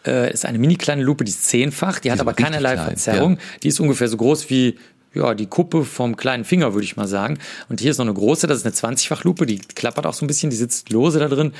[0.07, 2.87] äh, ist eine mini kleine Lupe, die ist zehnfach, die hat sind aber keinerlei klein,
[2.87, 3.39] Verzerrung.
[3.63, 4.79] Die ist ungefähr so groß wie
[5.15, 7.39] ja, die Kuppe vom kleinen Finger, würde ich mal sagen.
[7.69, 10.29] Und hier ist noch eine große, das ist eine 20-fach-Lupe, die klappert auch so ein
[10.29, 11.53] bisschen, die sitzt lose da drin.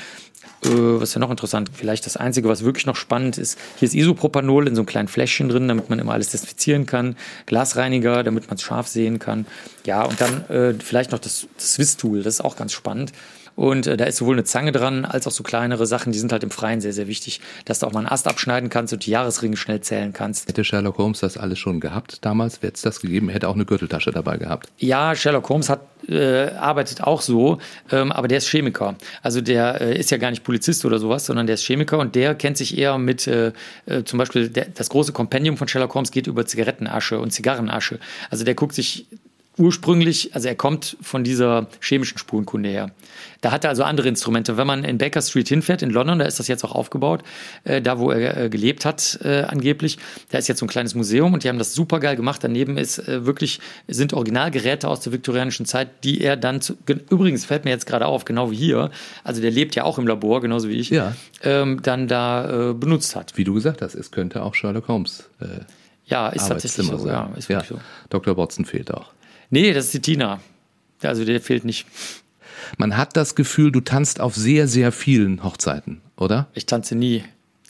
[0.65, 1.69] Äh, was ist ja noch interessant?
[1.73, 5.07] Vielleicht das Einzige, was wirklich noch spannend ist, hier ist Isopropanol in so einem kleinen
[5.07, 7.15] Fläschchen drin, damit man immer alles desinfizieren kann.
[7.45, 9.45] Glasreiniger, damit man es scharf sehen kann.
[9.85, 13.11] Ja, und dann äh, vielleicht noch das, das Swiss-Tool, das ist auch ganz spannend.
[13.55, 16.31] Und äh, da ist sowohl eine Zange dran, als auch so kleinere Sachen, die sind
[16.31, 19.05] halt im Freien sehr, sehr wichtig, dass du auch mal einen Ast abschneiden kannst und
[19.05, 20.47] die Jahresringe schnell zählen kannst.
[20.47, 23.55] Hätte Sherlock Holmes das alles schon gehabt damals, hätte es das gegeben, er hätte auch
[23.55, 24.69] eine Gürteltasche dabei gehabt.
[24.77, 27.59] Ja, Sherlock Holmes hat, äh, arbeitet auch so,
[27.91, 28.95] ähm, aber der ist Chemiker.
[29.21, 32.15] Also der äh, ist ja gar nicht Polizist oder sowas, sondern der ist Chemiker und
[32.15, 33.53] der kennt sich eher mit, äh,
[33.85, 37.99] äh, zum Beispiel der, das große Kompendium von Sherlock Holmes geht über Zigarettenasche und Zigarrenasche.
[38.29, 39.07] Also der guckt sich
[39.57, 42.91] ursprünglich, also er kommt von dieser chemischen Spurenkunde her.
[43.41, 44.57] Da hat er also andere Instrumente.
[44.57, 47.23] Wenn man in Baker Street hinfährt, in London, da ist das jetzt auch aufgebaut,
[47.65, 49.97] äh, da wo er äh, gelebt hat äh, angeblich,
[50.31, 52.43] da ist jetzt so ein kleines Museum und die haben das super geil gemacht.
[52.43, 57.01] Daneben ist äh, wirklich, sind Originalgeräte aus der viktorianischen Zeit, die er dann, zu, ge-
[57.09, 58.91] übrigens fällt mir jetzt gerade auf, genau wie hier,
[59.23, 61.13] also der lebt ja auch im Labor, genauso wie ich, Ja.
[61.43, 63.33] ähm, dann da äh, benutzt hat.
[63.37, 65.45] Wie du gesagt hast, es könnte auch Sherlock Holmes äh,
[66.05, 67.07] Ja, ist tatsächlich so.
[67.07, 67.79] Ja, ist wirklich so.
[68.09, 68.35] Dr.
[68.37, 69.11] Watson fehlt auch.
[69.53, 70.39] Nee, das ist die Tina.
[71.03, 71.85] Also der fehlt nicht.
[72.77, 76.47] Man hat das Gefühl, du tanzt auf sehr, sehr vielen Hochzeiten, oder?
[76.55, 77.23] Ich tanze nie.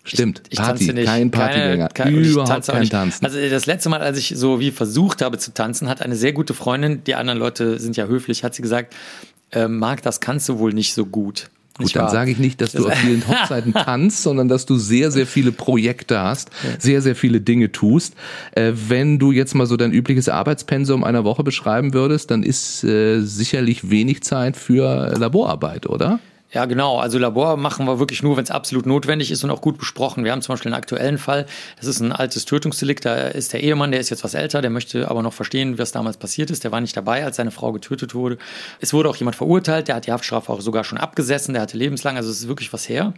[0.05, 1.05] Stimmt, Ich Party, tanze nicht.
[1.05, 2.89] kein Partygänger, Keine, kein, und ich überhaupt kein.
[2.89, 3.25] Tanzen.
[3.25, 6.31] Also das letzte Mal, als ich so wie versucht habe zu tanzen, hat eine sehr
[6.31, 8.95] gute Freundin, die anderen Leute sind ja höflich, hat sie gesagt,
[9.51, 11.49] äh, Marc, das kannst du wohl nicht so gut.
[11.77, 15.09] Gut, dann sage ich nicht, dass du auf vielen Hochzeiten tanzt, sondern dass du sehr,
[15.09, 18.13] sehr viele Projekte hast, sehr, sehr viele Dinge tust.
[18.51, 22.83] Äh, wenn du jetzt mal so dein übliches Arbeitspensum einer Woche beschreiben würdest, dann ist
[22.83, 26.19] äh, sicherlich wenig Zeit für Laborarbeit, oder?
[26.53, 26.99] Ja, genau.
[26.99, 30.23] Also Labor machen wir wirklich nur, wenn es absolut notwendig ist und auch gut besprochen.
[30.23, 31.47] Wir haben zum Beispiel einen aktuellen Fall.
[31.77, 33.05] Das ist ein altes Tötungsdelikt.
[33.05, 35.91] Da ist der Ehemann, der ist jetzt was älter, der möchte aber noch verstehen, was
[35.91, 36.63] damals passiert ist.
[36.63, 38.37] Der war nicht dabei, als seine Frau getötet wurde.
[38.79, 39.87] Es wurde auch jemand verurteilt.
[39.87, 41.55] Der hat die Haftstrafe auch sogar schon abgesessen.
[41.55, 42.17] Der hatte lebenslang.
[42.17, 43.13] Also es ist wirklich was her.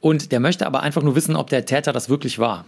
[0.00, 2.64] Und der möchte aber einfach nur wissen, ob der Täter das wirklich war.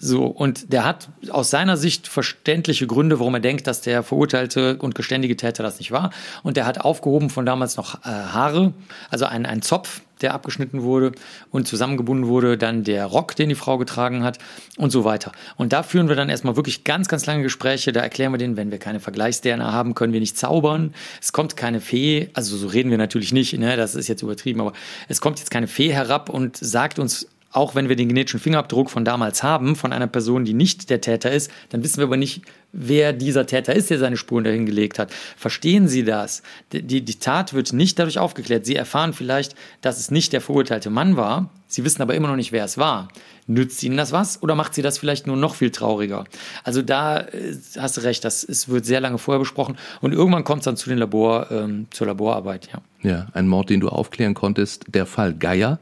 [0.00, 4.76] So, und der hat aus seiner Sicht verständliche Gründe, warum er denkt, dass der verurteilte
[4.78, 6.10] und geständige Täter das nicht war.
[6.42, 8.72] Und der hat aufgehoben von damals noch äh, Haare,
[9.10, 11.12] also ein, ein Zopf, der abgeschnitten wurde
[11.50, 14.38] und zusammengebunden wurde, dann der Rock, den die Frau getragen hat
[14.76, 15.32] und so weiter.
[15.56, 17.92] Und da führen wir dann erstmal wirklich ganz, ganz lange Gespräche.
[17.92, 20.94] Da erklären wir denen, wenn wir keine Vergleichs-DNA haben, können wir nicht zaubern.
[21.20, 23.76] Es kommt keine Fee, also so reden wir natürlich nicht, ne?
[23.76, 24.72] das ist jetzt übertrieben, aber
[25.08, 28.90] es kommt jetzt keine Fee herab und sagt uns, auch wenn wir den genetischen Fingerabdruck
[28.90, 32.16] von damals haben, von einer Person, die nicht der Täter ist, dann wissen wir aber
[32.16, 32.42] nicht,
[32.74, 35.12] wer dieser Täter ist, der seine Spuren dahin gelegt hat.
[35.36, 36.42] Verstehen Sie das?
[36.72, 38.66] Die, die Tat wird nicht dadurch aufgeklärt.
[38.66, 41.50] Sie erfahren vielleicht, dass es nicht der verurteilte Mann war.
[41.66, 43.08] Sie wissen aber immer noch nicht, wer es war.
[43.46, 46.24] Nützt Ihnen das was oder macht Sie das vielleicht nur noch viel trauriger?
[46.62, 50.44] Also da äh, hast du recht, das es wird sehr lange vorher besprochen und irgendwann
[50.44, 52.80] kommt es dann zu den Labor, ähm, zur Laborarbeit, ja.
[53.02, 55.78] Ja, ein Mord, den du aufklären konntest, der Fall Geier.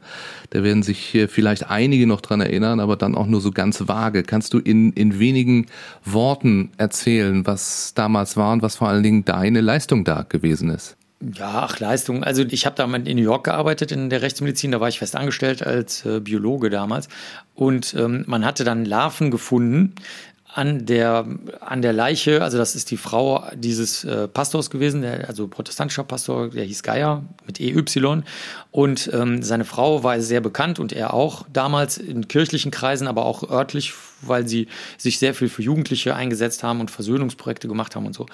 [0.49, 4.23] Da werden sich vielleicht einige noch dran erinnern, aber dann auch nur so ganz vage.
[4.23, 5.67] Kannst du in, in wenigen
[6.03, 10.95] Worten erzählen, was damals war und was vor allen Dingen deine Leistung da gewesen ist?
[11.33, 12.23] Ja, ach, Leistung.
[12.23, 15.15] Also ich habe da in New York gearbeitet in der Rechtsmedizin, da war ich fest
[15.15, 17.07] angestellt als äh, Biologe damals.
[17.55, 19.95] Und ähm, man hatte dann Larven gefunden,
[20.53, 21.25] an der,
[21.61, 26.03] an der Leiche, also das ist die Frau dieses äh, Pastors gewesen, der, also protestantischer
[26.03, 27.83] Pastor, der hieß Geier mit EY.
[28.69, 33.25] Und ähm, seine Frau war sehr bekannt und er auch damals in kirchlichen Kreisen, aber
[33.25, 33.93] auch örtlich,
[34.27, 38.25] weil sie sich sehr viel für Jugendliche eingesetzt haben und Versöhnungsprojekte gemacht haben und so.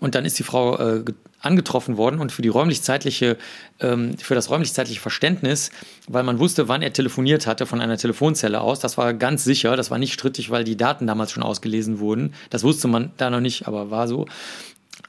[0.00, 1.04] Und dann ist die Frau äh,
[1.40, 3.36] angetroffen worden und für die räumlich-zeitliche,
[3.80, 5.70] ähm, für das räumlich-zeitliche Verständnis,
[6.08, 8.80] weil man wusste, wann er telefoniert hatte von einer Telefonzelle aus.
[8.80, 12.34] Das war ganz sicher, das war nicht strittig, weil die Daten damals schon ausgelesen wurden.
[12.50, 14.26] Das wusste man da noch nicht, aber war so.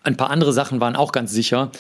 [0.04, 1.72] Ein paar andere Sachen waren auch ganz sicher,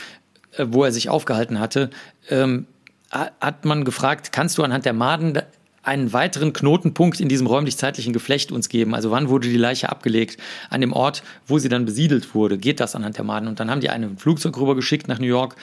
[0.53, 1.89] äh, wo er sich aufgehalten hatte.
[2.29, 2.67] Ähm,
[3.11, 5.41] hat man gefragt, kannst du anhand der Maden
[5.85, 8.95] einen weiteren Knotenpunkt in diesem räumlich-zeitlichen Geflecht uns geben.
[8.95, 10.37] Also wann wurde die Leiche abgelegt?
[10.69, 12.57] An dem Ort, wo sie dann besiedelt wurde.
[12.57, 13.47] Geht das anhand der Maden?
[13.47, 15.55] Und dann haben die einen Flugzeug rübergeschickt nach New York.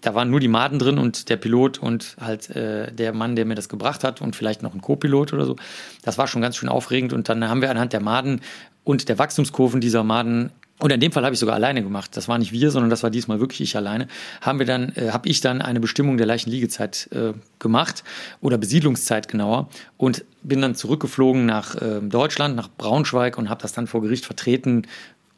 [0.00, 3.44] Da waren nur die Maden drin und der Pilot und halt äh, der Mann, der
[3.44, 5.56] mir das gebracht hat und vielleicht noch ein Co-Pilot oder so.
[6.02, 7.12] Das war schon ganz schön aufregend.
[7.12, 8.40] Und dann haben wir anhand der Maden
[8.84, 12.16] und der Wachstumskurven dieser Maden und in dem Fall habe ich sogar alleine gemacht.
[12.16, 14.06] Das war nicht wir, sondern das war diesmal wirklich ich alleine.
[14.40, 18.04] Haben wir dann, äh, habe ich dann eine Bestimmung der Leichenliegezeit äh, gemacht
[18.40, 23.72] oder Besiedlungszeit genauer und bin dann zurückgeflogen nach äh, Deutschland, nach Braunschweig und habe das
[23.72, 24.86] dann vor Gericht vertreten.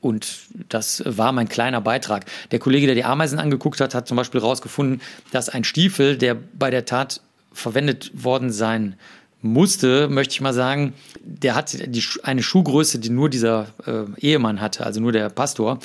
[0.03, 2.25] Und das war mein kleiner Beitrag.
[2.51, 5.01] Der Kollege, der die Ameisen angeguckt hat, hat zum Beispiel herausgefunden,
[5.31, 7.21] dass ein Stiefel, der bei der Tat
[7.53, 8.97] verwendet worden sein
[9.43, 14.61] musste, möchte ich mal sagen, der hat die, eine Schuhgröße, die nur dieser äh, Ehemann
[14.61, 15.79] hatte, also nur der Pastor.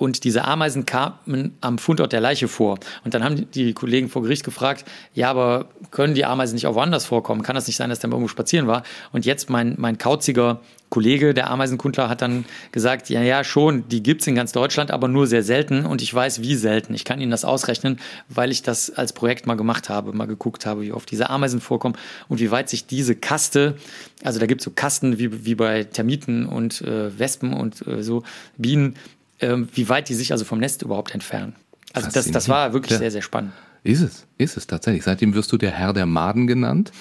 [0.00, 2.78] Und diese Ameisen kamen am Fundort der Leiche vor.
[3.04, 6.74] Und dann haben die Kollegen vor Gericht gefragt, ja, aber können die Ameisen nicht auch
[6.74, 7.42] woanders vorkommen?
[7.42, 8.82] Kann das nicht sein, dass der irgendwo spazieren war?
[9.12, 14.02] Und jetzt mein, mein kauziger Kollege, der Ameisenkundler, hat dann gesagt, ja, ja, schon, die
[14.02, 16.94] gibt's in ganz Deutschland, aber nur sehr selten und ich weiß, wie selten.
[16.94, 20.64] Ich kann Ihnen das ausrechnen, weil ich das als Projekt mal gemacht habe, mal geguckt
[20.64, 21.96] habe, wie oft diese Ameisen vorkommen
[22.28, 23.76] und wie weit sich diese Kaste,
[24.24, 28.22] also da gibt's so Kasten wie, wie bei Termiten und äh, Wespen und äh, so
[28.56, 28.96] Bienen,
[29.40, 31.54] äh, wie weit die sich also vom Nest überhaupt entfernen.
[31.92, 32.98] Also das, das war wirklich ja.
[32.98, 33.52] sehr, sehr spannend.
[33.82, 35.04] Ist es, ist es tatsächlich.
[35.04, 36.92] Seitdem wirst du der Herr der Maden genannt.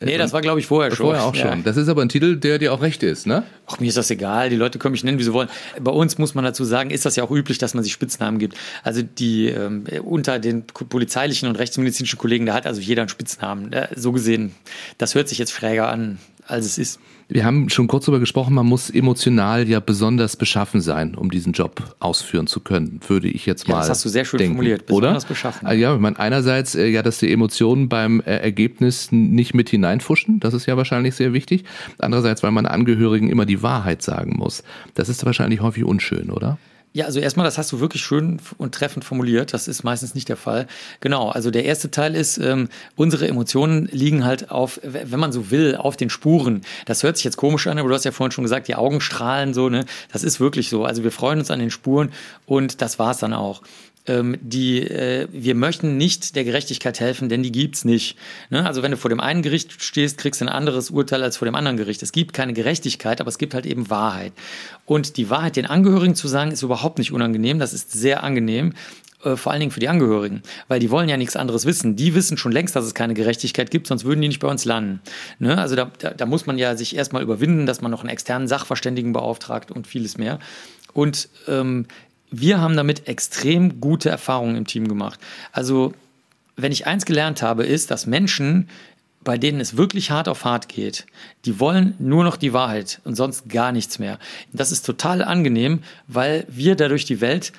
[0.00, 1.06] Nee, das war, glaube ich, vorher schon.
[1.06, 1.50] Vorher auch ja.
[1.50, 1.64] schon.
[1.64, 3.42] Das ist aber ein Titel, der dir auch recht ist, ne?
[3.66, 4.48] Ach, mir ist das egal.
[4.48, 5.48] Die Leute können mich nennen, wie sie wollen.
[5.80, 8.38] Bei uns muss man dazu sagen, ist das ja auch üblich, dass man sich Spitznamen
[8.38, 8.56] gibt.
[8.84, 13.74] Also die ähm, unter den polizeilichen und rechtsmedizinischen Kollegen, da hat also jeder einen Spitznamen.
[13.96, 14.54] So gesehen,
[14.96, 17.00] das hört sich jetzt schräger an, als es ist.
[17.28, 21.52] Wir haben schon kurz darüber gesprochen, man muss emotional ja besonders beschaffen sein, um diesen
[21.52, 23.74] Job ausführen zu können, würde ich jetzt mal.
[23.74, 25.28] Ja, das hast du sehr schön denken, formuliert, besonders oder?
[25.28, 25.66] beschaffen.
[25.68, 29.68] Ah, ja, ich meine, einerseits äh, ja, dass die Emotionen beim äh, Ergebnis nicht mit
[29.68, 31.64] hineinfuschen, das ist ja wahrscheinlich sehr wichtig.
[31.98, 34.62] Andererseits, weil man Angehörigen immer die Wahrheit sagen muss.
[34.94, 36.58] Das ist wahrscheinlich häufig unschön, oder?
[36.94, 39.52] Ja, also erstmal, das hast du wirklich schön und treffend formuliert.
[39.52, 40.66] Das ist meistens nicht der Fall.
[41.00, 45.50] Genau, also der erste Teil ist, ähm, unsere Emotionen liegen halt auf, wenn man so
[45.50, 46.62] will, auf den Spuren.
[46.86, 49.00] Das hört sich jetzt komisch an, aber du hast ja vorhin schon gesagt, die Augen
[49.00, 49.84] strahlen so, ne?
[50.12, 50.84] Das ist wirklich so.
[50.84, 52.10] Also wir freuen uns an den Spuren
[52.46, 53.62] und das war's dann auch.
[54.08, 58.16] Ähm, die, äh, wir möchten nicht der Gerechtigkeit helfen, denn die gibt's nicht.
[58.50, 58.66] Ne?
[58.66, 61.46] Also wenn du vor dem einen Gericht stehst, kriegst du ein anderes Urteil als vor
[61.46, 62.02] dem anderen Gericht.
[62.02, 64.32] Es gibt keine Gerechtigkeit, aber es gibt halt eben Wahrheit.
[64.86, 68.72] Und die Wahrheit den Angehörigen zu sagen, ist überhaupt nicht unangenehm, das ist sehr angenehm
[69.24, 71.96] äh, vor allen Dingen für die Angehörigen, weil die wollen ja nichts anderes wissen.
[71.96, 74.64] Die wissen schon längst, dass es keine Gerechtigkeit gibt, sonst würden die nicht bei uns
[74.64, 75.00] landen.
[75.38, 75.58] Ne?
[75.58, 78.48] Also da, da, da muss man ja sich erstmal überwinden, dass man noch einen externen
[78.48, 80.38] Sachverständigen beauftragt und vieles mehr.
[80.92, 81.86] Und ähm,
[82.30, 85.18] wir haben damit extrem gute Erfahrungen im Team gemacht.
[85.52, 85.94] Also,
[86.56, 88.68] wenn ich eins gelernt habe, ist, dass Menschen,
[89.22, 91.06] bei denen es wirklich hart auf hart geht,
[91.44, 94.18] die wollen nur noch die Wahrheit und sonst gar nichts mehr.
[94.52, 97.52] Das ist total angenehm, weil wir dadurch die Welt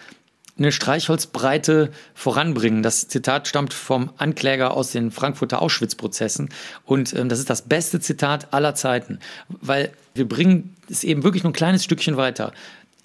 [0.59, 2.83] eine Streichholzbreite voranbringen.
[2.83, 6.49] Das Zitat stammt vom Ankläger aus den Frankfurter Auschwitz-Prozessen.
[6.85, 11.43] Und ähm, das ist das beste Zitat aller Zeiten, weil wir bringen es eben wirklich
[11.43, 12.51] nur ein kleines Stückchen weiter.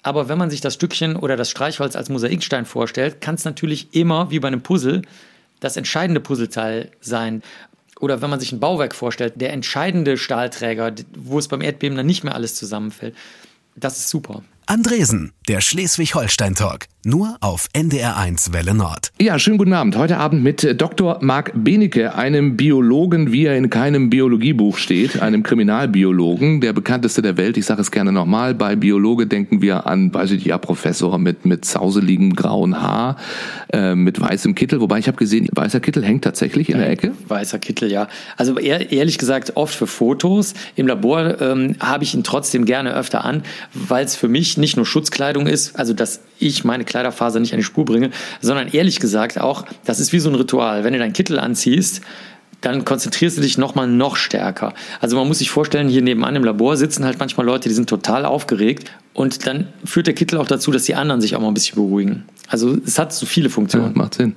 [0.05, 3.89] Aber wenn man sich das Stückchen oder das Streichholz als Mosaikstein vorstellt, kann es natürlich
[3.95, 5.01] immer, wie bei einem Puzzle,
[5.61, 7.43] das entscheidende Puzzleteil sein.
[8.01, 12.07] Oder wenn man sich ein Bauwerk vorstellt, der entscheidende Stahlträger, wo es beim Erdbeben dann
[12.07, 13.17] nicht mehr alles zusammenfällt.
[13.77, 14.45] Das ist super.
[14.67, 16.87] Andresen, der Schleswig-Holstein-Talk.
[17.07, 19.13] Nur auf NDR1 Welle Nord.
[19.21, 19.99] Ja, schönen guten Abend.
[19.99, 21.19] Heute Abend mit äh, Dr.
[21.21, 27.37] Marc Benecke, einem Biologen, wie er in keinem Biologiebuch steht, einem Kriminalbiologen, der bekannteste der
[27.37, 27.59] Welt.
[27.59, 28.55] Ich sage es gerne nochmal.
[28.55, 33.19] Bei Biologe denken wir an, weiß ich nicht, ja, Professor mit, mit sauseligem grauen Haar,
[33.71, 34.81] äh, mit weißem Kittel.
[34.81, 37.13] Wobei ich habe gesehen, weißer Kittel hängt tatsächlich in der Ecke.
[37.29, 38.09] Weißer Kittel, ja.
[38.39, 40.55] Also ehr, ehrlich gesagt, oft für Fotos.
[40.75, 43.43] Im Labor ähm, habe ich ihn trotzdem gerne öfter an,
[43.75, 47.59] weil es für mich nicht nur Schutzkleidung ist, also dass ich meine Kleiderfaser nicht an
[47.59, 50.85] die Spur bringe, sondern ehrlich gesagt auch, das ist wie so ein Ritual.
[50.85, 52.01] Wenn du deinen Kittel anziehst,
[52.61, 54.73] dann konzentrierst du dich nochmal noch stärker.
[55.01, 57.89] Also man muss sich vorstellen, hier nebenan im Labor sitzen halt manchmal Leute, die sind
[57.89, 61.49] total aufgeregt und dann führt der Kittel auch dazu, dass die anderen sich auch mal
[61.49, 62.25] ein bisschen beruhigen.
[62.49, 63.93] Also es hat so viele Funktionen.
[63.93, 64.35] Ja, macht Sinn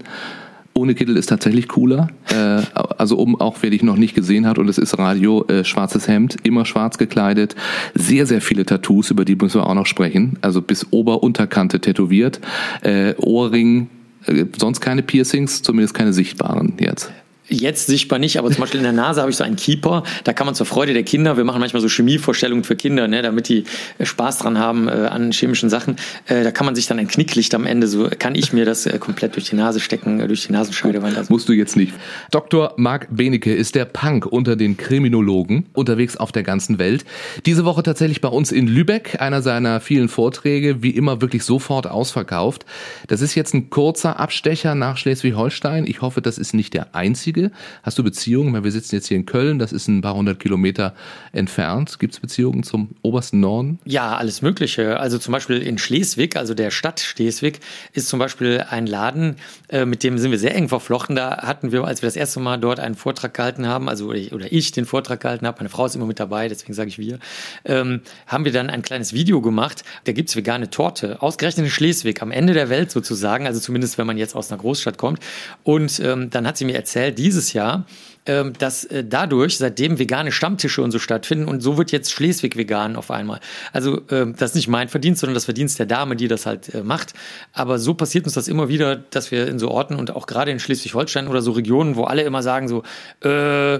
[0.78, 2.10] ohne Kittel ist tatsächlich cooler.
[2.30, 2.62] Äh,
[2.98, 6.08] also um auch wer dich noch nicht gesehen hat und es ist Radio, äh, schwarzes
[6.08, 7.56] Hemd, immer schwarz gekleidet,
[7.94, 10.38] sehr, sehr viele Tattoos, über die müssen wir auch noch sprechen.
[10.42, 12.40] Also bis Ober-Unterkante tätowiert,
[12.82, 13.90] äh, Ohrring,
[14.26, 17.12] äh, sonst keine Piercings, zumindest keine sichtbaren jetzt.
[17.50, 20.04] Jetzt sichtbar nicht, aber zum Beispiel in der Nase habe ich so einen Keeper.
[20.26, 23.22] Da kann man zur Freude der Kinder, wir machen manchmal so Chemievorstellungen für Kinder, ne,
[23.22, 23.64] damit die
[24.00, 25.96] äh, Spaß dran haben äh, an chemischen Sachen.
[26.26, 28.86] Äh, da kann man sich dann ein Knicklicht am Ende, so kann ich mir das
[28.86, 31.00] äh, komplett durch die Nase stecken, äh, durch die Nasenscheide.
[31.00, 31.94] Das musst du jetzt nicht.
[32.32, 32.74] Dr.
[32.76, 37.06] Marc Benecke ist der Punk unter den Kriminologen, unterwegs auf der ganzen Welt.
[37.46, 41.88] Diese Woche tatsächlich bei uns in Lübeck, einer seiner vielen Vorträge, wie immer wirklich sofort
[41.88, 42.66] ausverkauft.
[43.08, 45.86] Das ist jetzt ein kurzer Abstecher nach Schleswig-Holstein.
[45.88, 47.52] Ich hoffe, das ist nicht der einzige Wichtige?
[47.84, 48.64] Hast du Beziehungen?
[48.64, 50.94] wir sitzen jetzt hier in Köln, das ist ein paar hundert Kilometer
[51.32, 52.00] entfernt.
[52.00, 53.80] Gibt es Beziehungen zum obersten Norden?
[53.86, 55.00] Ja, alles Mögliche.
[55.00, 57.60] Also zum Beispiel in Schleswig, also der Stadt Schleswig,
[57.94, 59.36] ist zum Beispiel ein Laden,
[59.70, 61.16] äh, mit dem sind wir sehr eng verflochten.
[61.16, 64.52] Da hatten wir, als wir das erste Mal dort einen Vortrag gehalten haben, also oder
[64.52, 67.20] ich den Vortrag gehalten habe, meine Frau ist immer mit dabei, deswegen sage ich wir,
[67.66, 69.84] ähm, haben wir dann ein kleines Video gemacht.
[70.06, 73.98] Da gibt es vegane Torte, ausgerechnet in Schleswig, am Ende der Welt sozusagen, also zumindest
[73.98, 75.20] wenn man jetzt aus einer Großstadt kommt.
[75.64, 77.86] Und ähm, dann hat sie mir erzählt, die dieses Jahr,
[78.26, 82.56] ähm, dass äh, dadurch seitdem vegane Stammtische und so stattfinden und so wird jetzt Schleswig
[82.56, 83.40] vegan auf einmal.
[83.74, 86.74] Also ähm, das ist nicht mein Verdienst, sondern das Verdienst der Dame, die das halt
[86.74, 87.14] äh, macht.
[87.54, 90.52] Aber so passiert uns das immer wieder, dass wir in so Orten und auch gerade
[90.52, 92.84] in Schleswig-Holstein oder so Regionen, wo alle immer sagen so,
[93.22, 93.80] äh,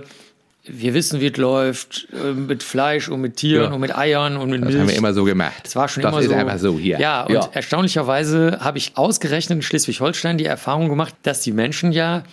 [0.70, 3.74] wir wissen, wie es läuft, äh, mit Fleisch und mit Tieren ja.
[3.74, 4.76] und mit Eiern und mit das Milch.
[4.76, 5.62] Das haben wir immer so gemacht.
[5.64, 6.34] Das war schon das immer ist so.
[6.36, 7.00] einfach so hier.
[7.00, 7.50] Ja, und ja.
[7.54, 12.24] erstaunlicherweise habe ich ausgerechnet in Schleswig-Holstein die Erfahrung gemacht, dass die Menschen ja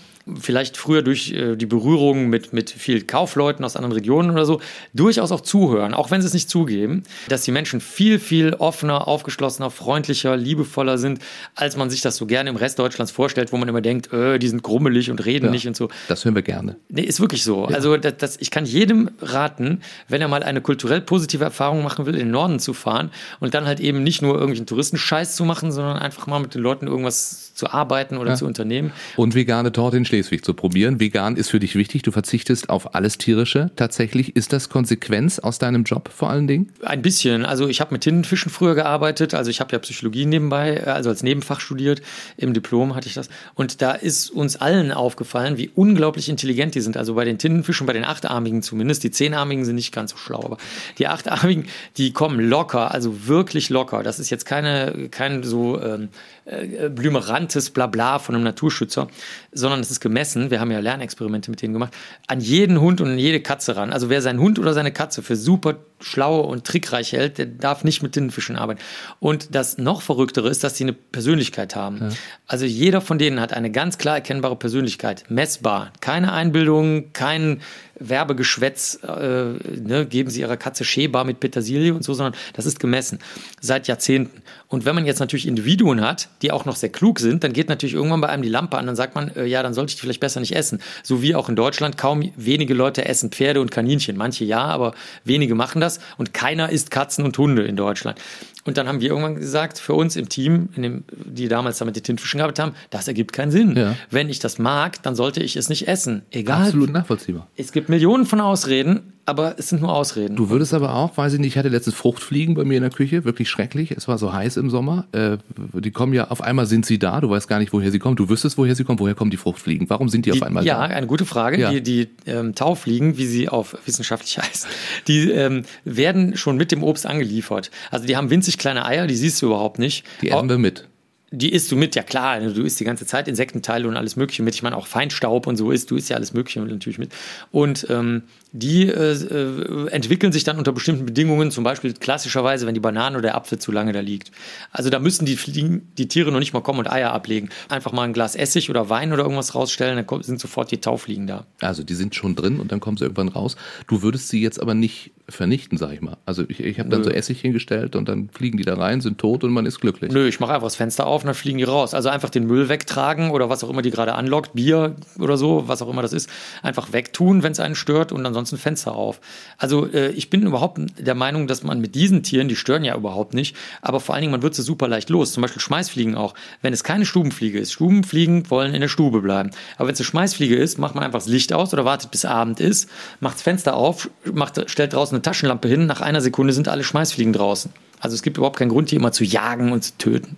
[0.40, 4.60] vielleicht früher durch äh, die Berührung mit, mit viel Kaufleuten aus anderen Regionen oder so,
[4.94, 9.06] durchaus auch zuhören, auch wenn sie es nicht zugeben, dass die Menschen viel, viel offener,
[9.06, 11.20] aufgeschlossener, freundlicher, liebevoller sind,
[11.54, 14.38] als man sich das so gerne im Rest Deutschlands vorstellt, wo man immer denkt, äh,
[14.38, 15.88] die sind grummelig und reden ja, nicht und so.
[16.08, 16.76] Das hören wir gerne.
[16.88, 17.68] Nee, ist wirklich so.
[17.68, 17.76] Ja.
[17.76, 22.06] Also das, das, ich kann jedem raten, wenn er mal eine kulturell positive Erfahrung machen
[22.06, 23.10] will, in den Norden zu fahren
[23.40, 26.62] und dann halt eben nicht nur irgendwelchen Touristenscheiß zu machen, sondern einfach mal mit den
[26.62, 28.36] Leuten irgendwas zu arbeiten oder ja.
[28.36, 28.92] zu unternehmen.
[29.16, 31.00] Und vegane Torte in Schleswig zu probieren.
[31.00, 33.72] Vegan ist für dich wichtig, du verzichtest auf alles Tierische.
[33.74, 36.72] Tatsächlich, ist das Konsequenz aus deinem Job vor allen Dingen?
[36.84, 37.44] Ein bisschen.
[37.44, 41.24] Also ich habe mit Tintenfischen früher gearbeitet, also ich habe ja Psychologie nebenbei, also als
[41.24, 42.00] Nebenfach studiert,
[42.36, 43.28] im Diplom hatte ich das.
[43.56, 46.96] Und da ist uns allen aufgefallen, wie unglaublich intelligent die sind.
[46.96, 50.44] Also bei den Tintenfischen, bei den Achtarmigen zumindest, die Zehnarmigen sind nicht ganz so schlau,
[50.44, 50.58] aber
[50.98, 54.04] die Achtarmigen, die kommen locker, also wirklich locker.
[54.04, 56.10] Das ist jetzt keine, kein so ähm,
[56.44, 59.08] äh, blümerantes Blabla von einem Naturschützer,
[59.50, 61.92] sondern es ist gemessen, wir haben ja Lernexperimente mit denen gemacht,
[62.28, 63.92] an jeden Hund und an jede Katze ran.
[63.92, 67.82] Also wer seinen Hund oder seine Katze für super schlau und trickreich hält, der darf
[67.82, 68.80] nicht mit Tintenfischen arbeiten.
[69.18, 71.98] Und das noch verrücktere ist, dass sie eine Persönlichkeit haben.
[72.00, 72.08] Ja.
[72.46, 75.92] Also jeder von denen hat eine ganz klar erkennbare Persönlichkeit, messbar.
[76.00, 77.62] Keine Einbildung, kein
[77.98, 79.44] Werbegeschwätz, äh,
[79.78, 83.18] ne, geben sie ihrer Katze Schäbar mit Petersilie und so, sondern das ist gemessen
[83.60, 84.42] seit Jahrzehnten.
[84.68, 87.68] Und wenn man jetzt natürlich Individuen hat, die auch noch sehr klug sind, dann geht
[87.68, 89.96] natürlich irgendwann bei einem die Lampe an, dann sagt man, äh, ja, dann sollte ich
[89.96, 90.80] die vielleicht besser nicht essen.
[91.02, 94.16] So wie auch in Deutschland kaum wenige Leute essen Pferde und Kaninchen.
[94.16, 98.18] Manche ja, aber wenige machen das und keiner isst Katzen und Hunde in Deutschland.
[98.64, 101.96] Und dann haben wir irgendwann gesagt, für uns im Team, in dem, die damals damit
[101.96, 103.76] die Tintenfischen gehabt haben, das ergibt keinen Sinn.
[103.76, 103.96] Ja.
[104.10, 106.22] Wenn ich das mag, dann sollte ich es nicht essen.
[106.30, 106.66] Egal.
[106.66, 107.48] Absolut nachvollziehbar.
[107.56, 110.36] Es gibt Millionen von Ausreden, aber es sind nur Ausreden.
[110.36, 112.90] Du würdest aber auch, weiß ich nicht, ich hatte letztens Fruchtfliegen bei mir in der
[112.90, 113.90] Küche, wirklich schrecklich.
[113.90, 115.06] Es war so heiß im Sommer.
[115.12, 115.38] Äh,
[115.72, 118.16] die kommen ja, auf einmal sind sie da, du weißt gar nicht, woher sie kommen.
[118.16, 118.98] Du wüsstest, woher sie kommen.
[118.98, 119.88] Woher kommen die Fruchtfliegen?
[119.88, 120.90] Warum sind die, die auf einmal ja, da?
[120.90, 121.58] Ja, eine gute Frage.
[121.58, 121.70] Ja.
[121.70, 124.68] Die, die ähm, Taufliegen, wie sie auf wissenschaftlich heißen,
[125.08, 127.70] die ähm, werden schon mit dem Obst angeliefert.
[127.90, 130.04] Also die haben winzig kleine Eier, die siehst du überhaupt nicht.
[130.20, 130.88] Die essen wir mit
[131.36, 134.42] die isst du mit, ja klar, du isst die ganze Zeit Insektenteile und alles Mögliche
[134.42, 134.54] mit.
[134.54, 137.12] Ich meine, auch Feinstaub und so isst, du isst ja alles Mögliche natürlich mit.
[137.50, 138.22] Und ähm,
[138.56, 143.16] die äh, äh, entwickeln sich dann unter bestimmten Bedingungen, zum Beispiel klassischerweise, wenn die Banane
[143.16, 144.30] oder der Apfel zu lange da liegt.
[144.70, 147.48] Also da müssen die, Fliegen, die Tiere noch nicht mal kommen und Eier ablegen.
[147.68, 151.26] Einfach mal ein Glas Essig oder Wein oder irgendwas rausstellen, dann sind sofort die Taufliegen
[151.26, 151.46] da.
[151.60, 153.56] Also die sind schon drin und dann kommen sie irgendwann raus.
[153.88, 156.18] Du würdest sie jetzt aber nicht vernichten, sag ich mal.
[156.26, 157.06] Also ich, ich habe dann Nö.
[157.06, 160.12] so Essig hingestellt und dann fliegen die da rein, sind tot und man ist glücklich.
[160.12, 161.94] Nö, ich mache einfach das Fenster auf und dann fliegen die raus.
[161.94, 165.66] Also einfach den Müll wegtragen oder was auch immer die gerade anlockt, Bier oder so,
[165.66, 166.28] was auch immer das ist,
[166.62, 169.20] einfach wegtun, wenn es einen stört und ansonsten Fenster auf.
[169.58, 172.96] Also äh, ich bin überhaupt der Meinung, dass man mit diesen Tieren, die stören ja
[172.96, 175.32] überhaupt nicht, aber vor allen Dingen, man wird sie super leicht los.
[175.32, 176.34] Zum Beispiel Schmeißfliegen auch.
[176.62, 179.50] Wenn es keine Stubenfliege ist, Stubenfliegen wollen in der Stube bleiben.
[179.76, 182.24] Aber wenn es eine Schmeißfliege ist, macht man einfach das Licht aus oder wartet bis
[182.24, 182.88] Abend ist,
[183.20, 186.84] macht das Fenster auf, macht, stellt draußen eine Taschenlampe hin, nach einer Sekunde sind alle
[186.84, 187.72] Schmeißfliegen draußen.
[188.00, 190.36] Also es gibt überhaupt keinen Grund, die immer zu jagen und zu töten.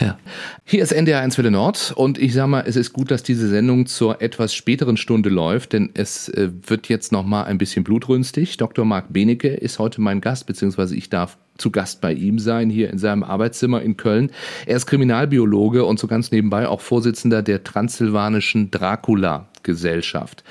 [0.00, 0.18] Ja.
[0.64, 3.48] Hier ist NDR 1 Welle Nord und ich sag mal, es ist gut, dass diese
[3.48, 7.84] Sendung zur etwas späteren Stunde läuft, denn es äh, wird jetzt noch mal ein bisschen
[7.84, 8.56] blutrünstig.
[8.56, 8.86] Dr.
[8.86, 12.88] Marc Benecke ist heute mein Gast, beziehungsweise ich darf zu Gast bei ihm sein, hier
[12.88, 14.30] in seinem Arbeitszimmer in Köln.
[14.64, 20.42] Er ist Kriminalbiologe und so ganz nebenbei auch Vorsitzender der Transsilvanischen Dracula Gesellschaft.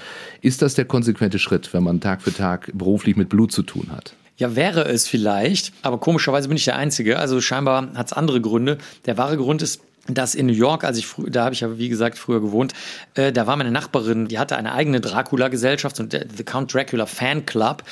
[0.42, 3.88] Ist das der konsequente Schritt, wenn man Tag für Tag beruflich mit Blut zu tun
[3.92, 4.14] hat?
[4.40, 7.20] Ja, wäre es vielleicht, aber komischerweise bin ich der Einzige.
[7.20, 8.78] Also scheinbar hat es andere Gründe.
[9.06, 11.90] Der wahre Grund ist, dass in New York, als ich da habe ich ja wie
[11.90, 12.74] gesagt früher gewohnt,
[13.16, 17.06] äh, da war meine Nachbarin, die hatte eine eigene Dracula-Gesellschaft und der The Count Dracula
[17.06, 17.84] Fan Club.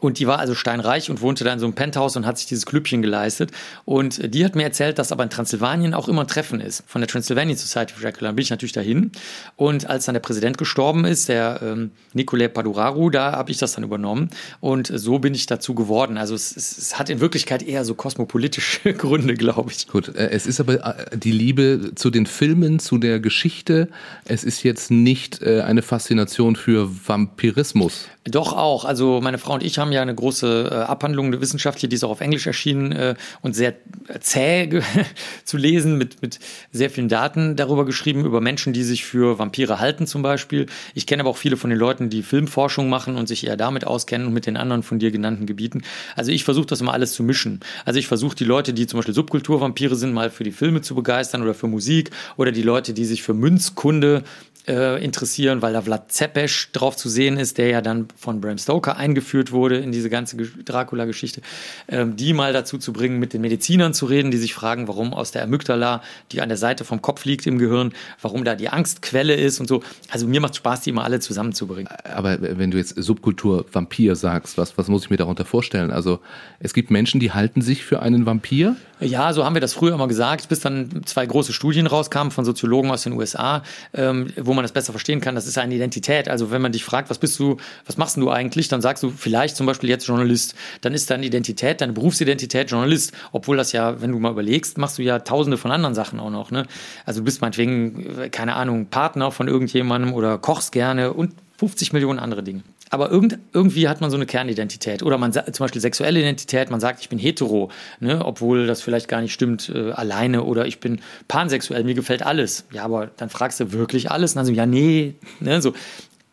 [0.00, 2.46] Und die war also steinreich und wohnte da in so einem Penthouse und hat sich
[2.46, 3.50] dieses Klüppchen geleistet.
[3.84, 7.00] Und die hat mir erzählt, dass aber in Transsilvanien auch immer ein Treffen ist von
[7.00, 8.30] der Transylvanian Society for Dracula.
[8.32, 9.10] Bin ich natürlich dahin.
[9.56, 13.72] Und als dann der Präsident gestorben ist, der ähm, Nicolae Paduraru, da habe ich das
[13.72, 14.30] dann übernommen.
[14.60, 16.16] Und so bin ich dazu geworden.
[16.16, 19.88] Also es, es, es hat in Wirklichkeit eher so kosmopolitische Gründe, glaube ich.
[19.88, 23.88] Gut, äh, es ist aber äh, die Liebe zu den Filmen, zu der Geschichte.
[24.24, 28.06] Es ist jetzt nicht äh, eine Faszination für Vampirismus.
[28.30, 28.84] Doch auch.
[28.84, 32.04] Also meine Frau und ich haben ja eine große äh, Abhandlung, eine wissenschaftliche, die ist
[32.04, 33.74] auch auf Englisch erschienen äh, und sehr
[34.20, 34.68] zäh
[35.44, 36.38] zu lesen, mit, mit
[36.72, 40.66] sehr vielen Daten darüber geschrieben, über Menschen, die sich für Vampire halten zum Beispiel.
[40.94, 43.86] Ich kenne aber auch viele von den Leuten, die Filmforschung machen und sich eher damit
[43.86, 45.82] auskennen und mit den anderen von dir genannten Gebieten.
[46.16, 47.60] Also ich versuche das immer alles zu mischen.
[47.84, 50.94] Also ich versuche die Leute, die zum Beispiel Subkulturvampire sind, mal für die Filme zu
[50.94, 54.24] begeistern oder für Musik oder die Leute, die sich für Münzkunde
[54.68, 58.58] äh, interessieren, weil da Vlad Zepes drauf zu sehen ist, der ja dann von Bram
[58.58, 61.40] Stoker eingeführt wurde in diese ganze Dracula-Geschichte,
[61.88, 65.14] ähm, die mal dazu zu bringen, mit den Medizinern zu reden, die sich fragen, warum
[65.14, 66.02] aus der Amygdala,
[66.32, 69.68] die an der Seite vom Kopf liegt im Gehirn, warum da die Angstquelle ist und
[69.68, 69.82] so.
[70.10, 71.88] Also mir macht Spaß, die immer alle zusammenzubringen.
[72.04, 75.90] Aber wenn du jetzt Subkultur Vampir sagst, was, was muss ich mir darunter vorstellen?
[75.90, 76.20] Also
[76.60, 78.76] es gibt Menschen, die halten sich für einen Vampir?
[79.00, 82.44] Ja, so haben wir das früher immer gesagt, bis dann zwei große Studien rauskamen von
[82.44, 83.62] Soziologen aus den USA,
[83.94, 85.36] ähm, wo man das besser verstehen kann.
[85.36, 86.28] Das ist eine Identität.
[86.28, 89.10] Also wenn man dich fragt, was bist du, was machst du eigentlich, dann sagst du
[89.10, 90.56] vielleicht zum Beispiel jetzt Journalist.
[90.80, 93.12] Dann ist deine Identität, deine Berufsidentität Journalist.
[93.30, 96.30] Obwohl das ja, wenn du mal überlegst, machst du ja tausende von anderen Sachen auch
[96.30, 96.50] noch.
[96.50, 96.66] Ne?
[97.06, 102.18] Also du bist meinetwegen, keine Ahnung, Partner von irgendjemandem oder kochst gerne und 50 Millionen
[102.18, 105.02] andere Dinge aber irgend, irgendwie hat man so eine Kernidentität.
[105.02, 107.70] Oder man zum Beispiel sexuelle Identität, man sagt, ich bin hetero,
[108.00, 110.44] ne, obwohl das vielleicht gar nicht stimmt, äh, alleine.
[110.44, 112.64] Oder ich bin pansexuell, mir gefällt alles.
[112.72, 114.32] Ja, aber dann fragst du wirklich alles?
[114.32, 115.14] Und dann so, ja, nee.
[115.40, 115.74] Ne, so.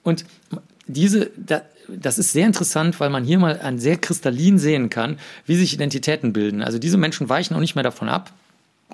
[0.04, 0.26] Und
[0.88, 5.18] diese, da, das ist sehr interessant, weil man hier mal an sehr kristallin sehen kann,
[5.46, 6.62] wie sich Identitäten bilden.
[6.62, 8.32] Also diese Menschen weichen auch nicht mehr davon ab,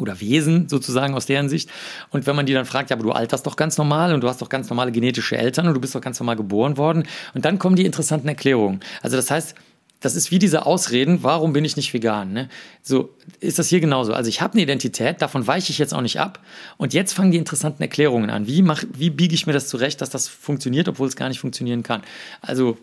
[0.01, 1.69] oder Wesen sozusagen aus deren Sicht.
[2.09, 4.27] Und wenn man die dann fragt, ja, aber du alterst doch ganz normal und du
[4.27, 7.03] hast doch ganz normale genetische Eltern und du bist doch ganz normal geboren worden.
[7.33, 8.81] Und dann kommen die interessanten Erklärungen.
[9.01, 9.55] Also das heißt,
[10.01, 12.33] das ist wie diese Ausreden, warum bin ich nicht vegan?
[12.33, 12.49] Ne?
[12.81, 14.13] So ist das hier genauso.
[14.13, 16.39] Also ich habe eine Identität, davon weiche ich jetzt auch nicht ab.
[16.77, 18.47] Und jetzt fangen die interessanten Erklärungen an.
[18.47, 21.39] Wie, mach, wie biege ich mir das zurecht, dass das funktioniert, obwohl es gar nicht
[21.39, 22.01] funktionieren kann?
[22.41, 22.77] Also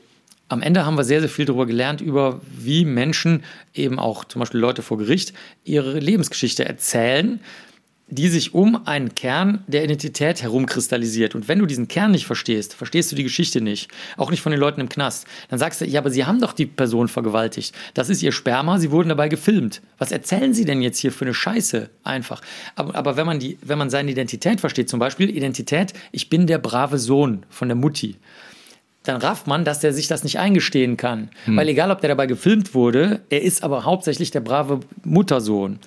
[0.48, 3.42] am Ende haben wir sehr, sehr viel darüber gelernt, über wie Menschen,
[3.74, 5.34] eben auch zum Beispiel Leute vor Gericht,
[5.64, 7.40] ihre Lebensgeschichte erzählen,
[8.10, 11.34] die sich um einen Kern der Identität herumkristallisiert.
[11.34, 14.50] Und wenn du diesen Kern nicht verstehst, verstehst du die Geschichte nicht, auch nicht von
[14.50, 17.74] den Leuten im Knast, dann sagst du, ja, aber sie haben doch die Person vergewaltigt.
[17.92, 19.82] Das ist ihr Sperma, sie wurden dabei gefilmt.
[19.98, 21.90] Was erzählen sie denn jetzt hier für eine Scheiße?
[22.02, 22.40] Einfach.
[22.76, 26.46] Aber, aber wenn, man die, wenn man seine Identität versteht, zum Beispiel Identität, ich bin
[26.46, 28.16] der brave Sohn von der Mutti
[29.08, 31.30] dann rafft man, dass der sich das nicht eingestehen kann.
[31.44, 31.56] Hm.
[31.56, 35.78] Weil egal, ob der dabei gefilmt wurde, er ist aber hauptsächlich der brave Muttersohn.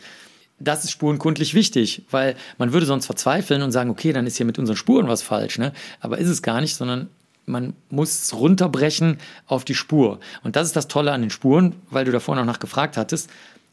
[0.60, 4.46] Das ist spurenkundlich wichtig, weil man würde sonst verzweifeln und sagen, okay, dann ist hier
[4.46, 5.58] mit unseren Spuren was falsch.
[5.58, 5.72] Ne?
[6.00, 7.10] Aber ist es gar nicht, sondern
[7.46, 9.18] man muss es runterbrechen
[9.48, 10.20] auf die Spur.
[10.44, 13.30] Und das ist das Tolle an den Spuren, weil du davor noch nachgefragt hattest.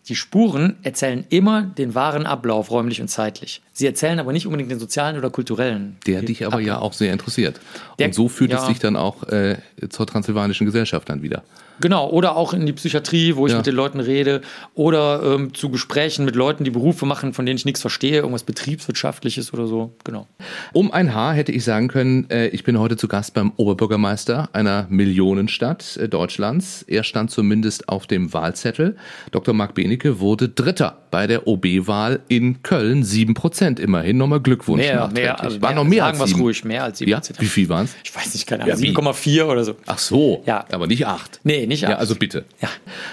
[0.09, 3.61] Die Spuren erzählen immer den wahren Ablauf, räumlich und zeitlich.
[3.75, 5.99] Sie erzählen aber nicht unbedingt den sozialen oder kulturellen.
[6.07, 6.67] Der dich aber Ablauf.
[6.67, 7.61] ja auch sehr interessiert.
[7.99, 8.61] Der, und so führt ja.
[8.63, 9.59] es dich dann auch äh,
[9.91, 11.43] zur transsilvanischen Gesellschaft dann wieder.
[11.81, 13.59] Genau, oder auch in die Psychiatrie, wo ich ja.
[13.59, 14.41] mit den Leuten rede,
[14.75, 18.43] oder ähm, zu Gesprächen mit Leuten, die Berufe machen, von denen ich nichts verstehe, irgendwas
[18.43, 19.95] Betriebswirtschaftliches oder so.
[20.05, 20.27] Genau.
[20.73, 24.49] Um ein Haar hätte ich sagen können, äh, ich bin heute zu Gast beim Oberbürgermeister
[24.53, 26.83] einer Millionenstadt äh, Deutschlands.
[26.83, 28.97] Er stand zumindest auf dem Wahlzettel.
[29.31, 29.55] Dr.
[29.55, 33.05] Marc Benecke wurde Dritter bei der OB-Wahl in Köln.
[33.05, 34.17] Sieben Prozent immerhin.
[34.19, 34.83] Nochmal Glückwunsch.
[34.83, 36.41] Mehr, mehr, also War mehr, noch mehr als sieben.
[36.41, 37.21] ruhig, mehr als sieben ja?
[37.39, 37.95] Wie viel waren es?
[38.05, 38.79] Ich weiß nicht, keine Ahnung.
[38.79, 39.77] Ja, 7,4 oder so.
[39.87, 40.65] Ach so, ja.
[40.71, 41.41] aber nicht acht.
[41.45, 41.93] Nee, nicht acht.
[41.93, 42.45] Ja, also bitte.
[42.61, 42.69] Ja.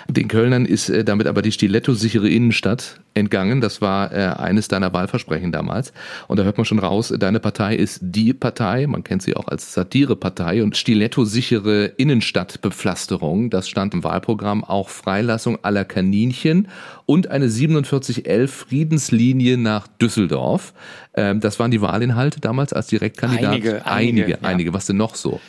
[0.08, 3.62] Den Kölnern ist äh, damit aber die stiletto-sichere Innenstadt entgangen.
[3.62, 5.94] Das war äh, eines deiner Wahlversprechen damals.
[6.28, 8.88] Und da hört man schon raus, deine Partei ist die Partei.
[8.88, 13.50] Man kennt sie auch als Satirepartei und stiletto-sichere Innenstadtbepflasterung.
[13.50, 14.64] Das stand im Wahlprogramm.
[14.64, 16.68] Auch Freilassung aller Kaninchen
[17.06, 20.74] und eine 4711 Friedenslinie nach Düsseldorf.
[21.14, 23.54] Ähm, das waren die Wahlinhalte damals als Direktkandidat.
[23.54, 24.32] Einige, einige, einige.
[24.32, 24.38] Ja.
[24.42, 24.74] einige.
[24.74, 25.40] Was denn noch so?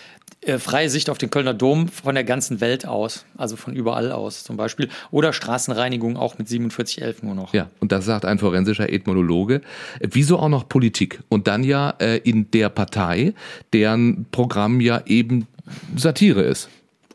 [0.46, 4.12] Äh, freie Sicht auf den Kölner Dom von der ganzen Welt aus, also von überall
[4.12, 4.88] aus zum Beispiel.
[5.10, 7.52] Oder Straßenreinigung auch mit 4711 nur noch.
[7.52, 9.60] Ja, und das sagt ein forensischer Ethnologe.
[10.00, 11.20] Wieso auch noch Politik?
[11.28, 13.34] Und dann ja äh, in der Partei,
[13.72, 15.48] deren Programm ja eben
[15.96, 16.68] Satire ist.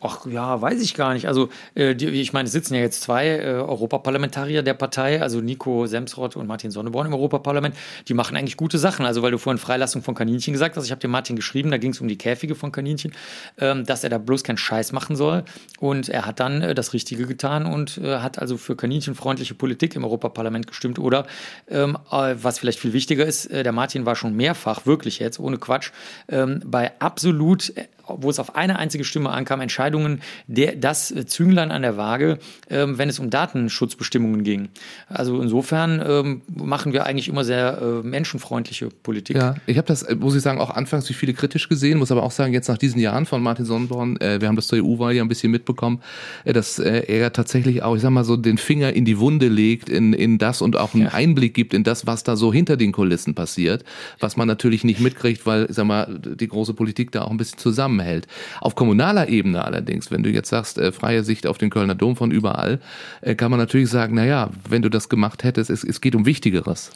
[0.04, 1.28] Ach ja, weiß ich gar nicht.
[1.28, 5.42] Also äh, die, ich meine, es sitzen ja jetzt zwei äh, Europaparlamentarier der Partei, also
[5.42, 7.76] Nico Semsrott und Martin Sonneborn im Europaparlament.
[8.08, 9.06] Die machen eigentlich gute Sachen.
[9.06, 11.78] Also weil du vorhin Freilassung von Kaninchen gesagt hast, ich habe dem Martin geschrieben, da
[11.78, 13.14] ging es um die Käfige von Kaninchen,
[13.60, 15.44] ähm, dass er da bloß keinen Scheiß machen soll.
[15.80, 19.96] Und er hat dann äh, das Richtige getan und äh, hat also für kaninchenfreundliche Politik
[19.96, 20.98] im Europaparlament gestimmt.
[20.98, 21.28] Oder
[21.70, 25.40] ähm, äh, was vielleicht viel wichtiger ist, äh, der Martin war schon mehrfach, wirklich jetzt,
[25.40, 25.92] ohne Quatsch,
[26.28, 27.72] ähm, bei absolut
[28.20, 32.40] wo es auf eine einzige Stimme ankam, Entscheidungen, der, das Zünglein an der Waage,
[32.70, 34.70] ähm, wenn es um Datenschutzbestimmungen ging.
[35.08, 39.38] Also insofern ähm, machen wir eigentlich immer sehr äh, menschenfreundliche Politik.
[39.38, 42.12] Ja, ich habe das, äh, muss ich sagen, auch anfangs wie viele kritisch gesehen, muss
[42.12, 44.84] aber auch sagen, jetzt nach diesen Jahren von Martin Sonnenborn, äh, wir haben das zur
[44.84, 46.02] EU-Wahl ja ein bisschen mitbekommen,
[46.46, 49.48] äh, dass äh, er tatsächlich auch, ich sag mal so, den Finger in die Wunde
[49.48, 51.10] legt, in, in das und auch einen ja.
[51.12, 53.84] Einblick gibt in das, was da so hinter den Kulissen passiert,
[54.20, 57.38] was man natürlich nicht mitkriegt, weil, ich sag mal, die große Politik da auch ein
[57.38, 58.28] bisschen zusammen zusammenhält.
[58.60, 62.16] Auf kommunaler Ebene allerdings, wenn du jetzt sagst, äh, freie Sicht auf den Kölner Dom
[62.16, 62.80] von überall,
[63.22, 66.16] äh, kann man natürlich sagen, na ja, wenn du das gemacht hättest, es, es geht
[66.16, 66.92] um Wichtigeres.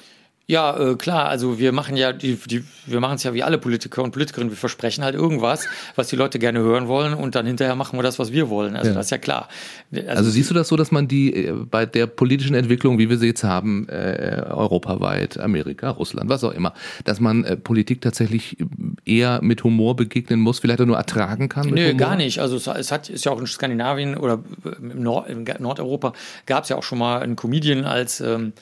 [0.47, 3.57] Ja, äh, klar, also wir machen ja, die, die, wir machen es ja wie alle
[3.57, 7.47] Politiker und Politikerinnen, wir versprechen halt irgendwas, was die Leute gerne hören wollen und dann
[7.47, 8.75] hinterher machen wir das, was wir wollen.
[8.75, 8.95] Also ja.
[8.95, 9.49] das ist ja klar.
[9.91, 13.09] Also, also, siehst du das so, dass man die äh, bei der politischen Entwicklung, wie
[13.09, 16.75] wir sie jetzt haben, äh, europaweit, Amerika, Russland, was auch immer,
[17.05, 18.57] dass man äh, Politik tatsächlich
[19.03, 21.69] eher mit Humor begegnen muss, vielleicht auch nur ertragen kann?
[21.69, 21.97] Nö, Humor?
[21.97, 22.39] gar nicht.
[22.39, 24.43] Also es, es, hat, ist ja auch in Skandinavien oder
[24.79, 26.13] im Nord, in Nordeuropa
[26.45, 28.53] gab es ja auch schon mal einen Comedian als ähm,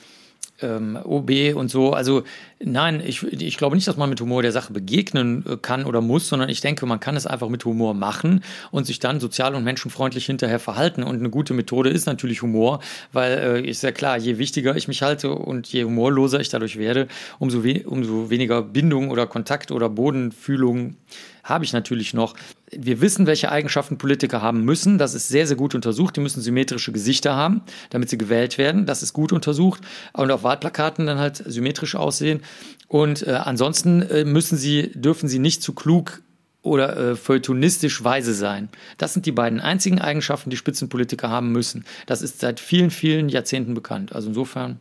[0.64, 1.92] ähm, OB und so.
[1.92, 2.24] Also
[2.58, 6.00] nein, ich, ich glaube nicht, dass man mit Humor der Sache begegnen äh, kann oder
[6.00, 9.54] muss, sondern ich denke, man kann es einfach mit Humor machen und sich dann sozial
[9.54, 11.02] und menschenfreundlich hinterher verhalten.
[11.02, 12.80] Und eine gute Methode ist natürlich Humor,
[13.12, 16.78] weil äh, ist ja klar, je wichtiger ich mich halte und je humorloser ich dadurch
[16.78, 17.08] werde,
[17.38, 20.96] umso, we umso weniger Bindung oder Kontakt oder Bodenfühlung
[21.44, 22.34] habe ich natürlich noch.
[22.78, 24.98] Wir wissen, welche Eigenschaften Politiker haben müssen.
[24.98, 26.16] Das ist sehr, sehr gut untersucht.
[26.16, 28.86] Die müssen symmetrische Gesichter haben, damit sie gewählt werden.
[28.86, 29.80] Das ist gut untersucht.
[30.12, 32.40] Und auf Wahlplakaten dann halt symmetrisch aussehen.
[32.88, 36.22] Und äh, ansonsten äh, müssen sie, dürfen sie nicht zu klug
[36.62, 38.68] oder äh, feuilletonistisch weise sein.
[38.98, 41.84] Das sind die beiden einzigen Eigenschaften, die Spitzenpolitiker haben müssen.
[42.06, 44.12] Das ist seit vielen, vielen Jahrzehnten bekannt.
[44.14, 44.78] Also insofern.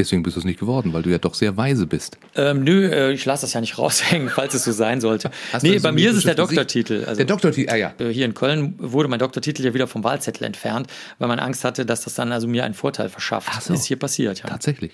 [0.00, 2.16] Deswegen bist du es nicht geworden, weil du ja doch sehr weise bist.
[2.34, 5.30] Ähm, nö, äh, ich lasse das ja nicht raushängen, falls es so sein sollte.
[5.52, 7.04] Hast nee, so bei mir ist es der Doktortitel.
[7.06, 7.92] Also, Der Doktortitel, ah ja.
[7.98, 10.86] äh, hier in Köln wurde mein Doktortitel ja wieder vom Wahlzettel entfernt,
[11.18, 13.48] weil man Angst hatte, dass das dann also mir einen Vorteil verschafft.
[13.52, 13.74] Ach so.
[13.74, 14.48] Ist hier passiert, ja.
[14.48, 14.92] Tatsächlich.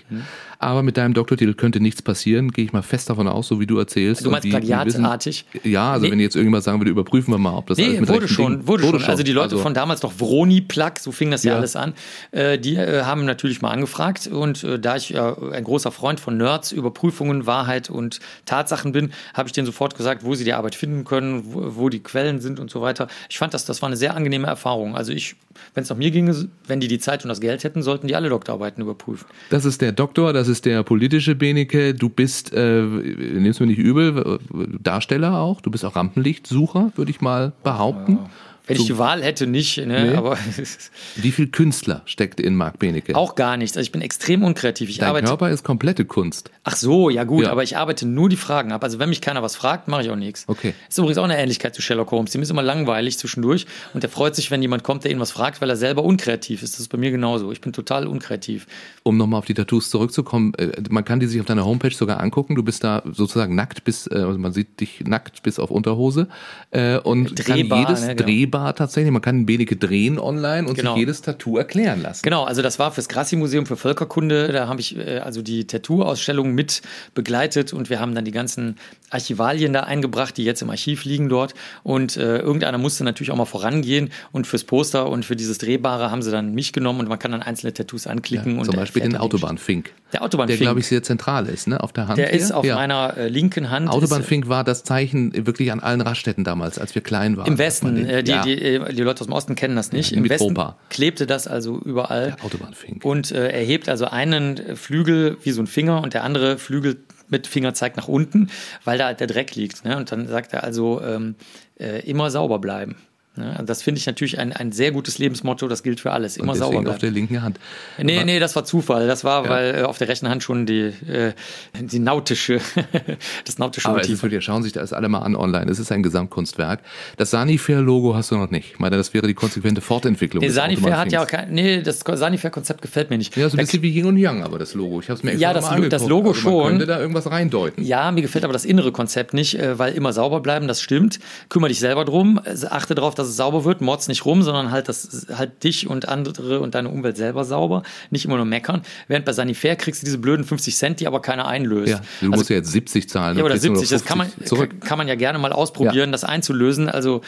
[0.59, 3.67] Aber mit deinem Doktortitel könnte nichts passieren, gehe ich mal fest davon aus, so wie
[3.67, 4.25] du erzählst.
[4.25, 5.45] Du meinst plagiatartig?
[5.65, 6.13] Ja, also Nee.
[6.13, 8.53] wenn jetzt irgendjemand sagen würde, überprüfen wir mal, ob das alles Nee, mit wurde schon,
[8.53, 9.05] Dingen- wurde, schon.
[9.05, 11.59] Also die Leute Also- von damals doch Vroni Plug, so fing das ja, Ja.
[11.59, 11.95] alles an,
[12.33, 16.21] äh, die äh, haben natürlich mal angefragt und äh, da ich ja ein großer Freund
[16.21, 20.55] von Nerds, Überprüfungen, Wahrheit und Tatsachen bin, habe ich denen sofort gesagt, wo sie die
[20.55, 23.09] Arbeit finden können, wo, wo die Quellen sind und so weiter.
[23.29, 24.97] Ich fand das, das war eine sehr angenehme Erfahrung.
[24.97, 25.37] Also ich,
[25.75, 28.17] wenn es nach mir ginge, wenn die die Zeit und das Geld hätten, sollten die
[28.17, 29.27] alle Doktorarbeiten überprüfen.
[29.51, 31.95] Das ist der Doktor, das ist der politische Beneke.
[31.95, 35.61] Du bist, äh, nimmst mir nicht übel, äh, Darsteller auch.
[35.61, 38.19] Du bist auch Rampenlichtsucher, würde ich mal behaupten.
[38.67, 40.11] Wenn So- ich die Wahl hätte, nicht, ne?
[40.11, 40.15] Nee.
[40.17, 40.37] aber
[41.17, 43.15] Wie viel Künstler steckt in Marc Benecke?
[43.17, 43.77] auch gar nichts.
[43.77, 44.89] Also ich bin extrem unkreativ.
[44.91, 46.51] Ich Dein arbeite Körper ist komplette Kunst.
[46.65, 47.53] Ach so, ja gut, Ja.
[47.53, 48.83] aber ich arbeite nur die Fragen ab.
[48.83, 50.45] Also wenn mich keiner was fragt, mache ich auch nichts.
[50.49, 50.75] Okay.
[50.89, 52.33] Ist übrigens auch eine Ähnlichkeit zu Sherlock Holmes.
[52.33, 55.31] Dem ist immer langweilig zwischendurch und der freut sich, wenn jemand kommt, der ihn was
[55.31, 56.75] fragt, weil er selber unkreativ ist.
[56.75, 57.53] Das ist bei mir genauso.
[57.53, 58.67] Ich bin total unkreativ.
[59.05, 62.21] Um nochmal auf die Tattoos zurückzukommen, äh, man kann die sich auf deiner Homepage sogar
[62.21, 62.57] angucken.
[62.57, 66.27] Du bist da sozusagen nackt bis, äh, also man sieht dich nackt bis auf Unterhose
[66.73, 68.27] äh, und Drehbar, kann jedes ne, genau.
[68.27, 70.93] drehbar tatsächlich, man kann Benecke drehen online und Genau.
[70.95, 72.23] sich jedes Tattoo erklären lassen.
[72.23, 74.53] Genau, also das war fürs Grassi-Museum für Völkerkunde.
[74.53, 76.83] Da habe ich äh, also die Tattoo-Ausstellung mit
[77.15, 78.77] begleitet und wir haben dann die ganzen
[79.11, 81.55] Archivalien da eingebracht, die jetzt im Archiv liegen dort.
[81.83, 86.11] Und äh, irgendeiner musste natürlich auch mal vorangehen und fürs Poster und für dieses Drehbare
[86.11, 88.59] haben sie dann mich genommen und man kann dann einzelne Tattoos anklicken.
[88.59, 89.93] und Zum Beispiel den Autobahnfink.
[90.13, 90.59] Der Autobahnfink.
[90.59, 91.81] Der, glaube ich, sehr zentral ist, ne?
[91.83, 92.19] Auf der Hand.
[92.19, 92.39] Der hier.
[92.39, 92.77] ist auf Ja.
[92.77, 93.89] meiner äh, linken Hand.
[93.89, 97.47] Autobahnfink war das Zeichen wirklich an allen Raststätten damals, als wir klein waren.
[97.47, 100.13] Im Westen, äh, die, ja, die, äh, die Leute aus dem Osten kennen das nicht.
[100.13, 100.77] Ja, Im Westen Mitropa.
[100.89, 102.37] klebte das also überall.
[102.37, 103.05] Der Autobahnfink.
[103.05, 106.97] Und äh, er hebt also einen Flügel wie so ein Finger und der andere Flügel
[107.29, 108.51] mit Finger zeigt nach unten,
[108.85, 109.85] weil da halt der Dreck liegt.
[109.85, 109.97] Ne?
[109.97, 111.35] Und dann sagt er also ähm,
[111.79, 112.97] äh, immer sauber bleiben.
[113.37, 113.51] Ne?
[113.53, 116.37] Also Das finde ich natürlich ein, ein sehr gutes Lebensmotto, das gilt für alles.
[116.37, 117.01] Immer und sauber deswegen auf bleiben.
[117.01, 117.59] der linken Hand.
[117.99, 119.07] Nee, Aber- nee, das war Zufall.
[119.07, 121.33] Das war, weil äh, auf der rechten Hand schon die, äh,
[121.81, 122.61] die nautische,
[123.45, 124.15] das nautische Aber es Motiv.
[124.19, 125.71] ist wirklich, schauen Sie sich das alle mal an online.
[125.71, 126.81] Es ist ein Gesamtkunstwerk.
[127.17, 128.73] Das Sanifair-Logo hast du noch nicht.
[128.75, 130.43] Ich meine, das wäre die konsequente Fortentwicklung.
[130.43, 133.37] Nee, Sanifair hat ja auch kein, nee, das Sanifair-Konzept gefällt mir nicht.
[133.37, 135.01] Ja, so ein bisschen wie Yin und Yang, aber das Logo.
[135.01, 135.93] Ich habe es mir extra Ja, das angeguckt.
[135.93, 136.69] das Logo also man schon.
[136.71, 137.85] könnte da irgendwas reindeuten.
[137.85, 141.19] Ja, mir gefällt aber das innere Konzept nicht, äh, weil immer sauber bleiben, das stimmt.
[141.49, 144.71] Kümmer dich selber drum, äh, achte darauf, dass es sauber wird, mord's nicht rum, sondern
[144.71, 148.83] halt, das, halt dich und andere und deine Umwelt selber sauber, nicht immer nur meckern.
[149.09, 151.93] Während bei Sanifair kriegst du diese blöden 50 Cent, die aber keiner einlöst.
[151.93, 153.39] Ja, du Also musst ja jetzt 70 zahlen.
[153.39, 154.81] Ja, oder kriegst du nur 70, das kann man, 50 zurück.
[154.81, 156.89] kann, man ja gerne mal ausprobieren, das einzulösen.
[156.89, 157.23] Also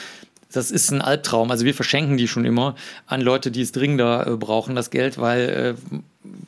[0.53, 1.51] das ist ein Albtraum.
[1.51, 2.75] Also wir verschenken die schon immer
[3.07, 5.99] an Leute, die es dringender äh, brauchen, das Geld, weil äh,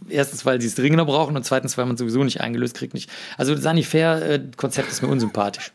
[0.08, 2.94] erstens, weil sie es dringender brauchen und zweitens, weil man sowieso nicht eingelöst kriegt.
[2.94, 3.10] Nicht.
[3.36, 5.72] Also Sanifair-Konzept ist mir unsympathisch.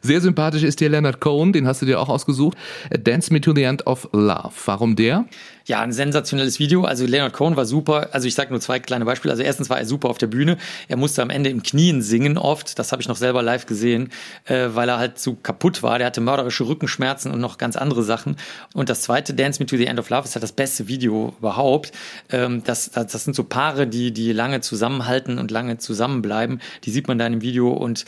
[0.00, 2.58] Sehr sympathisch ist dir Leonard Cohen, den hast du dir auch ausgesucht.
[2.90, 4.52] Dance Me to the End of Love.
[4.64, 5.26] Warum der?
[5.66, 6.84] Ja, ein sensationelles Video.
[6.84, 8.08] Also Leonard Cohen war super.
[8.12, 9.30] Also ich sage nur zwei kleine Beispiele.
[9.30, 10.58] Also erstens war er super auf der Bühne.
[10.88, 12.78] Er musste am Ende im Knien singen oft.
[12.78, 14.10] Das habe ich noch selber live gesehen,
[14.44, 15.98] äh, weil er halt zu kaputt war.
[15.98, 18.36] Der hatte mörderische Rückenschmerzen und noch ganz andere Sachen.
[18.74, 21.34] Und das zweite, Dance Me to the End of Love, ist halt das beste Video
[21.38, 21.92] überhaupt.
[22.30, 26.60] Ähm, das, das, das sind so Paare, die, die lange zusammenhalten und lange zusammenbleiben.
[26.84, 28.04] Die sieht man da in dem Video und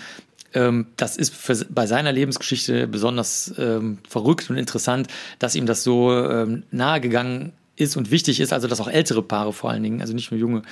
[0.55, 5.85] ähm, das ist für, bei seiner Lebensgeschichte besonders ähm, verrückt und interessant, dass ihm das
[5.85, 9.83] so ähm, nahe gegangen ist und wichtig ist, also dass auch ältere Paare vor allen
[9.83, 10.63] Dingen, also nicht nur junge,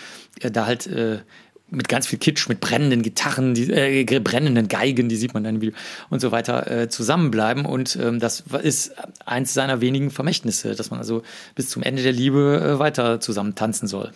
[0.41, 1.18] äh, da halt äh,
[1.72, 5.57] mit ganz viel Kitsch, mit brennenden Gitarren, die, äh, brennenden Geigen, die sieht man dann
[5.57, 5.74] im Video
[6.11, 7.64] und so weiter, äh, zusammenbleiben.
[7.64, 8.93] Und ähm, das ist
[9.24, 11.22] eins seiner wenigen Vermächtnisse, dass man also
[11.55, 14.12] bis zum Ende der Liebe äh, weiter zusammen tanzen soll.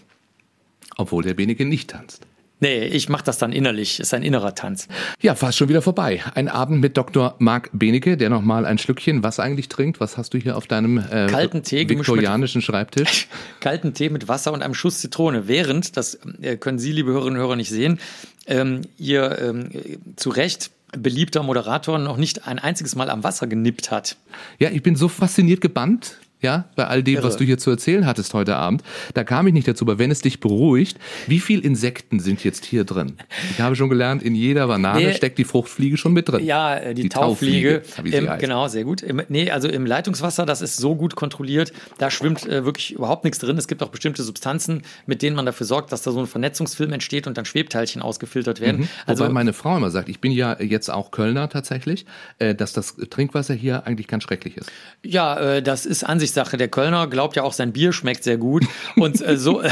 [0.97, 2.27] Obwohl der Beneke nicht tanzt.
[2.59, 4.88] Nee, ich mache das dann innerlich, ist ein innerer Tanz.
[5.20, 6.22] Ja, fast schon wieder vorbei.
[6.34, 7.34] Ein Abend mit Dr.
[7.38, 10.00] Marc Benecke, der nochmal ein Schlückchen was eigentlich trinkt.
[10.00, 13.28] Was hast du hier auf deinem äh, Kalten Tee gemischt mit- viktorianischen Schreibtisch?
[13.61, 15.48] kalten Tee mit Wasser und einem Schuss Zitrone.
[15.48, 17.98] Während, das äh, können Sie, liebe Hörerinnen und Hörer, nicht sehen,
[18.46, 23.46] ähm, ihr ähm, äh, zu Recht beliebter Moderator noch nicht ein einziges Mal am Wasser
[23.48, 24.16] genippt hat.
[24.59, 26.16] Ja, ich bin so fasziniert gebannt.
[26.43, 27.24] Ja, bei all dem, Irre.
[27.24, 28.82] was du hier zu erzählen hattest heute Abend.
[29.14, 32.64] Da kam ich nicht dazu, aber wenn es dich beruhigt, wie viel Insekten sind jetzt
[32.66, 33.14] hier drin?
[33.53, 35.14] Ich habe schon gelernt, in jeder Banane Nee.
[35.14, 36.45] steckt die Fruchtfliege schon mit drin.
[36.45, 37.82] Ja, äh, die, Die Taufliege.
[37.82, 39.03] Taufliege, Im, genau, sehr gut.
[39.03, 43.24] Im, nee, also im Leitungswasser, das ist so gut kontrolliert, da schwimmt äh, wirklich überhaupt
[43.24, 43.57] nichts drin.
[43.57, 46.93] Es gibt auch bestimmte Substanzen, mit denen man dafür sorgt, dass da so ein Vernetzungsfilm
[46.93, 48.89] entsteht und dann Schwebteilchen ausgefiltert werden.
[49.07, 52.05] Also Also Wobei meine Frau immer sagt, ich bin ja jetzt auch Kölner tatsächlich,
[52.39, 54.70] äh, dass das Trinkwasser hier eigentlich ganz schrecklich ist.
[55.03, 56.57] Ja, äh, das ist Ansichtssache.
[56.57, 58.64] Der Kölner glaubt ja auch, sein Bier schmeckt sehr gut.
[58.97, 59.70] Und äh, so, äh,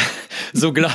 [0.53, 0.91] so, gla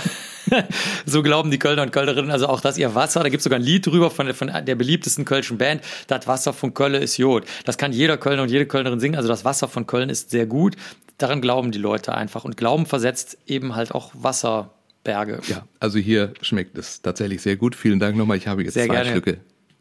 [1.05, 3.60] so glauben die Kölner und Kölnerinnen also auch, dass ihr Wasser, da gibt es sogar
[3.60, 7.45] ein Lied drüber von, von der beliebtesten kölschen Band, das Wasser von Köln ist Jod.
[7.66, 10.45] Das kann jeder Kölner und jede Kölnerin singen, also das Wasser von Köln ist sehr
[10.45, 10.76] gut.
[11.18, 15.41] Daran glauben die Leute einfach und Glauben versetzt eben halt auch Wasserberge.
[15.47, 17.76] Ja, also hier schmeckt es tatsächlich sehr gut.
[17.76, 18.38] Vielen Dank nochmal.
[18.38, 19.12] Ich habe jetzt Sehr zwei gerne.
[19.12, 19.39] Schlücke.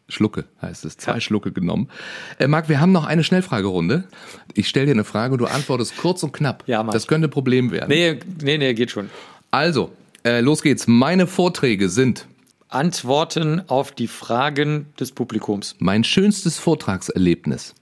[0.09, 1.21] Schlucke heißt es, zwei Ja.
[1.21, 1.89] Schlucke genommen.
[2.37, 4.03] Äh, Marc, wir haben noch eine Schnellfragerunde.
[4.53, 6.63] Ich stelle dir eine Frage und du antwortest kurz und knapp.
[6.67, 6.93] Ja, Mann.
[6.93, 7.89] das könnte ein Problem werden.
[7.89, 9.09] Nee, nee, nee, geht schon.
[9.51, 9.91] Also,
[10.23, 10.87] äh, los geht's.
[10.87, 12.27] Meine Vorträge sind
[12.67, 15.75] Antworten auf die Fragen des Publikums.
[15.79, 17.73] mein schönstes Vortragserlebnis.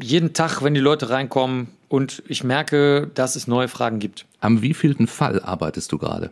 [0.00, 4.24] Jeden Tag, wenn die Leute reinkommen und ich merke, dass es neue Fragen gibt.
[4.40, 6.30] Am wievielten Fall arbeitest du gerade?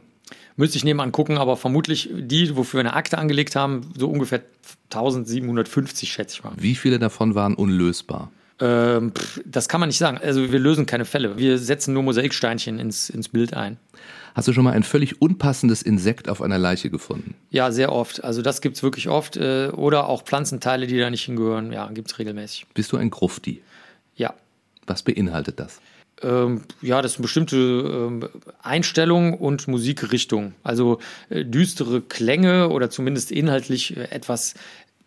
[0.57, 4.43] Müsste ich nebenan gucken, aber vermutlich die, wofür wir eine Akte angelegt haben, so ungefähr
[4.85, 6.53] 1750, schätze ich mal.
[6.57, 8.31] Wie viele davon waren unlösbar?
[8.61, 10.19] Ähm, pff, das kann man nicht sagen.
[10.19, 11.39] Also wir lösen keine Fälle.
[11.39, 13.79] Wir setzen nur Mosaiksteinchen ins, ins Bild ein.
[14.35, 17.35] Hast du schon mal ein völlig unpassendes Insekt auf einer Leiche gefunden?
[17.51, 18.23] Ja, sehr oft.
[18.23, 19.37] Also das gibt's wirklich oft.
[19.37, 21.73] Äh, oder auch Pflanzenteile, die da nicht hingehören.
[21.73, 22.67] Ja, gibt's regelmäßig.
[22.75, 23.61] Bist du ein Grufti?
[24.17, 24.35] Ja.
[24.87, 25.81] Was beinhaltet das?
[26.23, 28.29] Ähm, ja, das eine bestimmte ähm,
[28.63, 30.55] Einstellung und Musikrichtung.
[30.63, 30.99] Also
[31.29, 34.55] äh, düstere Klänge oder zumindest inhaltlich äh, etwas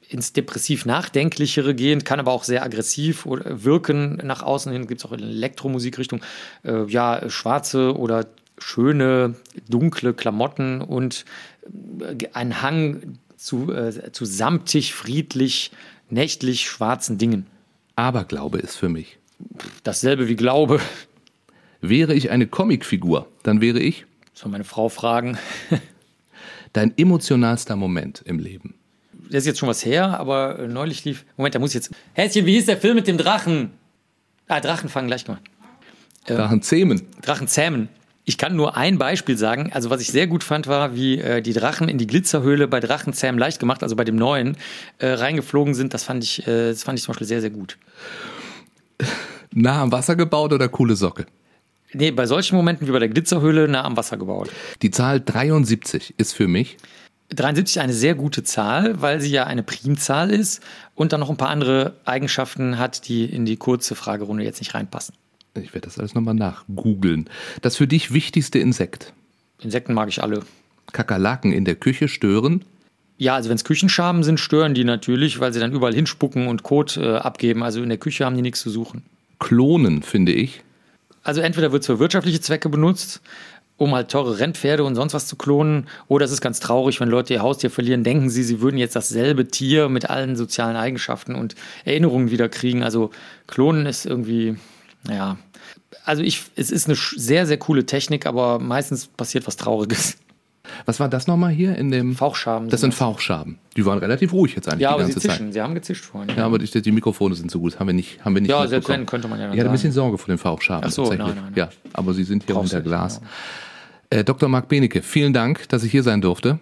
[0.10, 4.88] ins depressiv Nachdenklichere gehen, kann aber auch sehr aggressiv wirken nach außen hin.
[4.88, 6.22] Gibt es auch in Elektromusikrichtung.
[6.64, 8.26] Äh, ja, schwarze oder
[8.58, 9.36] schöne,
[9.70, 11.26] dunkle Klamotten und
[12.00, 15.72] äh, ein Hang zu, äh, zu samtig, friedlich,
[16.10, 17.46] nächtlich schwarzen Dingen.
[17.96, 19.18] Aberglaube ist für mich.
[19.84, 20.80] Dasselbe wie Glaube.
[21.82, 25.38] Wäre ich eine Comicfigur, dann wäre ich Soll meine Frau fragen.
[26.74, 28.76] dein emotionalster Moment im Leben.
[29.30, 31.26] Das ist jetzt schon was her, aber äh, neulich lief.
[31.36, 31.92] Moment, da muss ich jetzt.
[32.14, 33.72] Häschen, wie hieß der Film mit dem Drachen?
[34.48, 35.40] Ah, Drachen fangen gleich mal.
[36.26, 37.02] Daran zähmen.
[37.22, 37.90] Drachen zähmen.
[38.26, 39.72] Ich kann nur ein Beispiel sagen.
[39.74, 42.80] Also, was ich sehr gut fand, war, wie äh, die Drachen in die Glitzerhöhle bei
[42.80, 44.58] Drachenzähmen leicht gemacht, also bei dem neuen,
[45.00, 45.94] äh, reingeflogen sind.
[45.94, 47.78] Das fand ich, äh, das fand ich zum Beispiel sehr, sehr gut.
[49.54, 51.26] Nah am Wasser gebaut oder coole Socke?
[51.94, 54.52] Nee, bei solchen Momenten wie bei der Glitzerhöhle nah am Wasser gebaut.
[54.82, 56.78] Die Zahl 73 ist für mich
[57.30, 60.62] 73 eine sehr gute Zahl, weil sie ja eine Primzahl ist
[60.96, 64.74] und dann noch ein paar andere Eigenschaften hat, die in die kurze Fragerunde jetzt nicht
[64.74, 65.14] reinpassen.
[65.56, 67.30] Ich werde das alles nochmal nachgoogeln.
[67.62, 69.14] Das für dich wichtigste Insekt.
[69.60, 70.44] Insekten mag ich alle.
[70.94, 72.64] Kakerlaken in der Küche stören.
[73.18, 76.64] Ja, also wenn es Küchenschaben sind, stören die natürlich, weil sie dann überall hinspucken und
[76.64, 77.64] Kot äh, abgeben.
[77.64, 79.04] Also in der Küche haben die nichts zu suchen.
[79.40, 80.62] Klonen, finde ich.
[81.24, 83.22] Also entweder wird es für wirtschaftliche Zwecke benutzt,
[83.76, 87.10] um halt teure Rennpferde und sonst was zu klonen, oder es ist ganz traurig, wenn
[87.10, 91.36] Leute ihr Haustier verlieren, denken sie, sie würden jetzt dasselbe Tier mit allen sozialen Eigenschaften
[91.36, 91.56] und
[91.86, 92.84] Erinnerungen wieder kriegen.
[92.84, 93.12] Also
[93.46, 94.58] klonen ist irgendwie,
[95.10, 95.38] ja,
[96.06, 100.18] also ich, es ist eine sehr, sehr coole Technik, aber meistens passiert was Trauriges.
[100.86, 102.16] Was war das nochmal hier in dem?
[102.16, 102.70] Fauchschaben.
[102.70, 103.58] Das sind Fauchschaben.
[103.76, 105.38] Die waren relativ ruhig jetzt eigentlich ja, die aber sie ganze Zeit.
[105.38, 105.52] zischen.
[105.54, 106.36] Sie haben gezischt vorhin.
[106.36, 107.80] Ja, aber die, die Mikrofone sind so gut.
[107.80, 109.72] Haben wir nicht, haben wir nicht Ja, selbst wenn, könnte man ja Ich hatte ein
[109.72, 110.84] bisschen Sorge vor den Fauchschaben.
[110.86, 111.28] Ach so, tatsächlich.
[111.28, 111.54] nein, nein, nein.
[111.56, 113.20] Ja, aber sie sind hier Brauchst unter Glas.
[113.20, 114.22] genau.
[114.22, 114.48] Äh, Dr.
[114.50, 116.60] Marc Benecke, vielen Dank, dass ich hier sein durfte.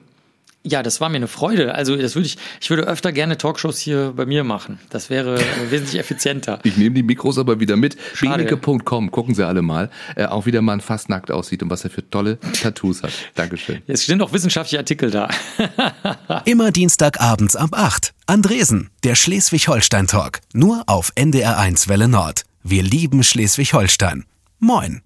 [0.67, 1.75] Ja, das war mir eine Freude.
[1.75, 4.79] Also das würde ich, ich würde öfter gerne Talkshows hier bei mir machen.
[4.89, 5.39] Das wäre
[5.69, 6.59] wesentlich effizienter.
[6.63, 7.97] Ich nehme die Mikros aber wieder mit.
[8.19, 9.91] Benecke.com, gucken Sie alle mal.
[10.15, 13.11] Äh, auch wie der Mann fast nackt aussieht und was er für tolle Tattoos hat.
[13.35, 13.83] Dankeschön.
[13.85, 15.29] Es stehen auch wissenschaftliche Artikel da.
[16.45, 18.13] Immer Dienstagabends ab 8.
[18.25, 20.39] Andresen, der Schleswig-Holstein-Talk.
[20.53, 22.43] Nur auf NDR1 Welle Nord.
[22.63, 24.25] Wir lieben Schleswig-Holstein.
[24.57, 25.05] Moin.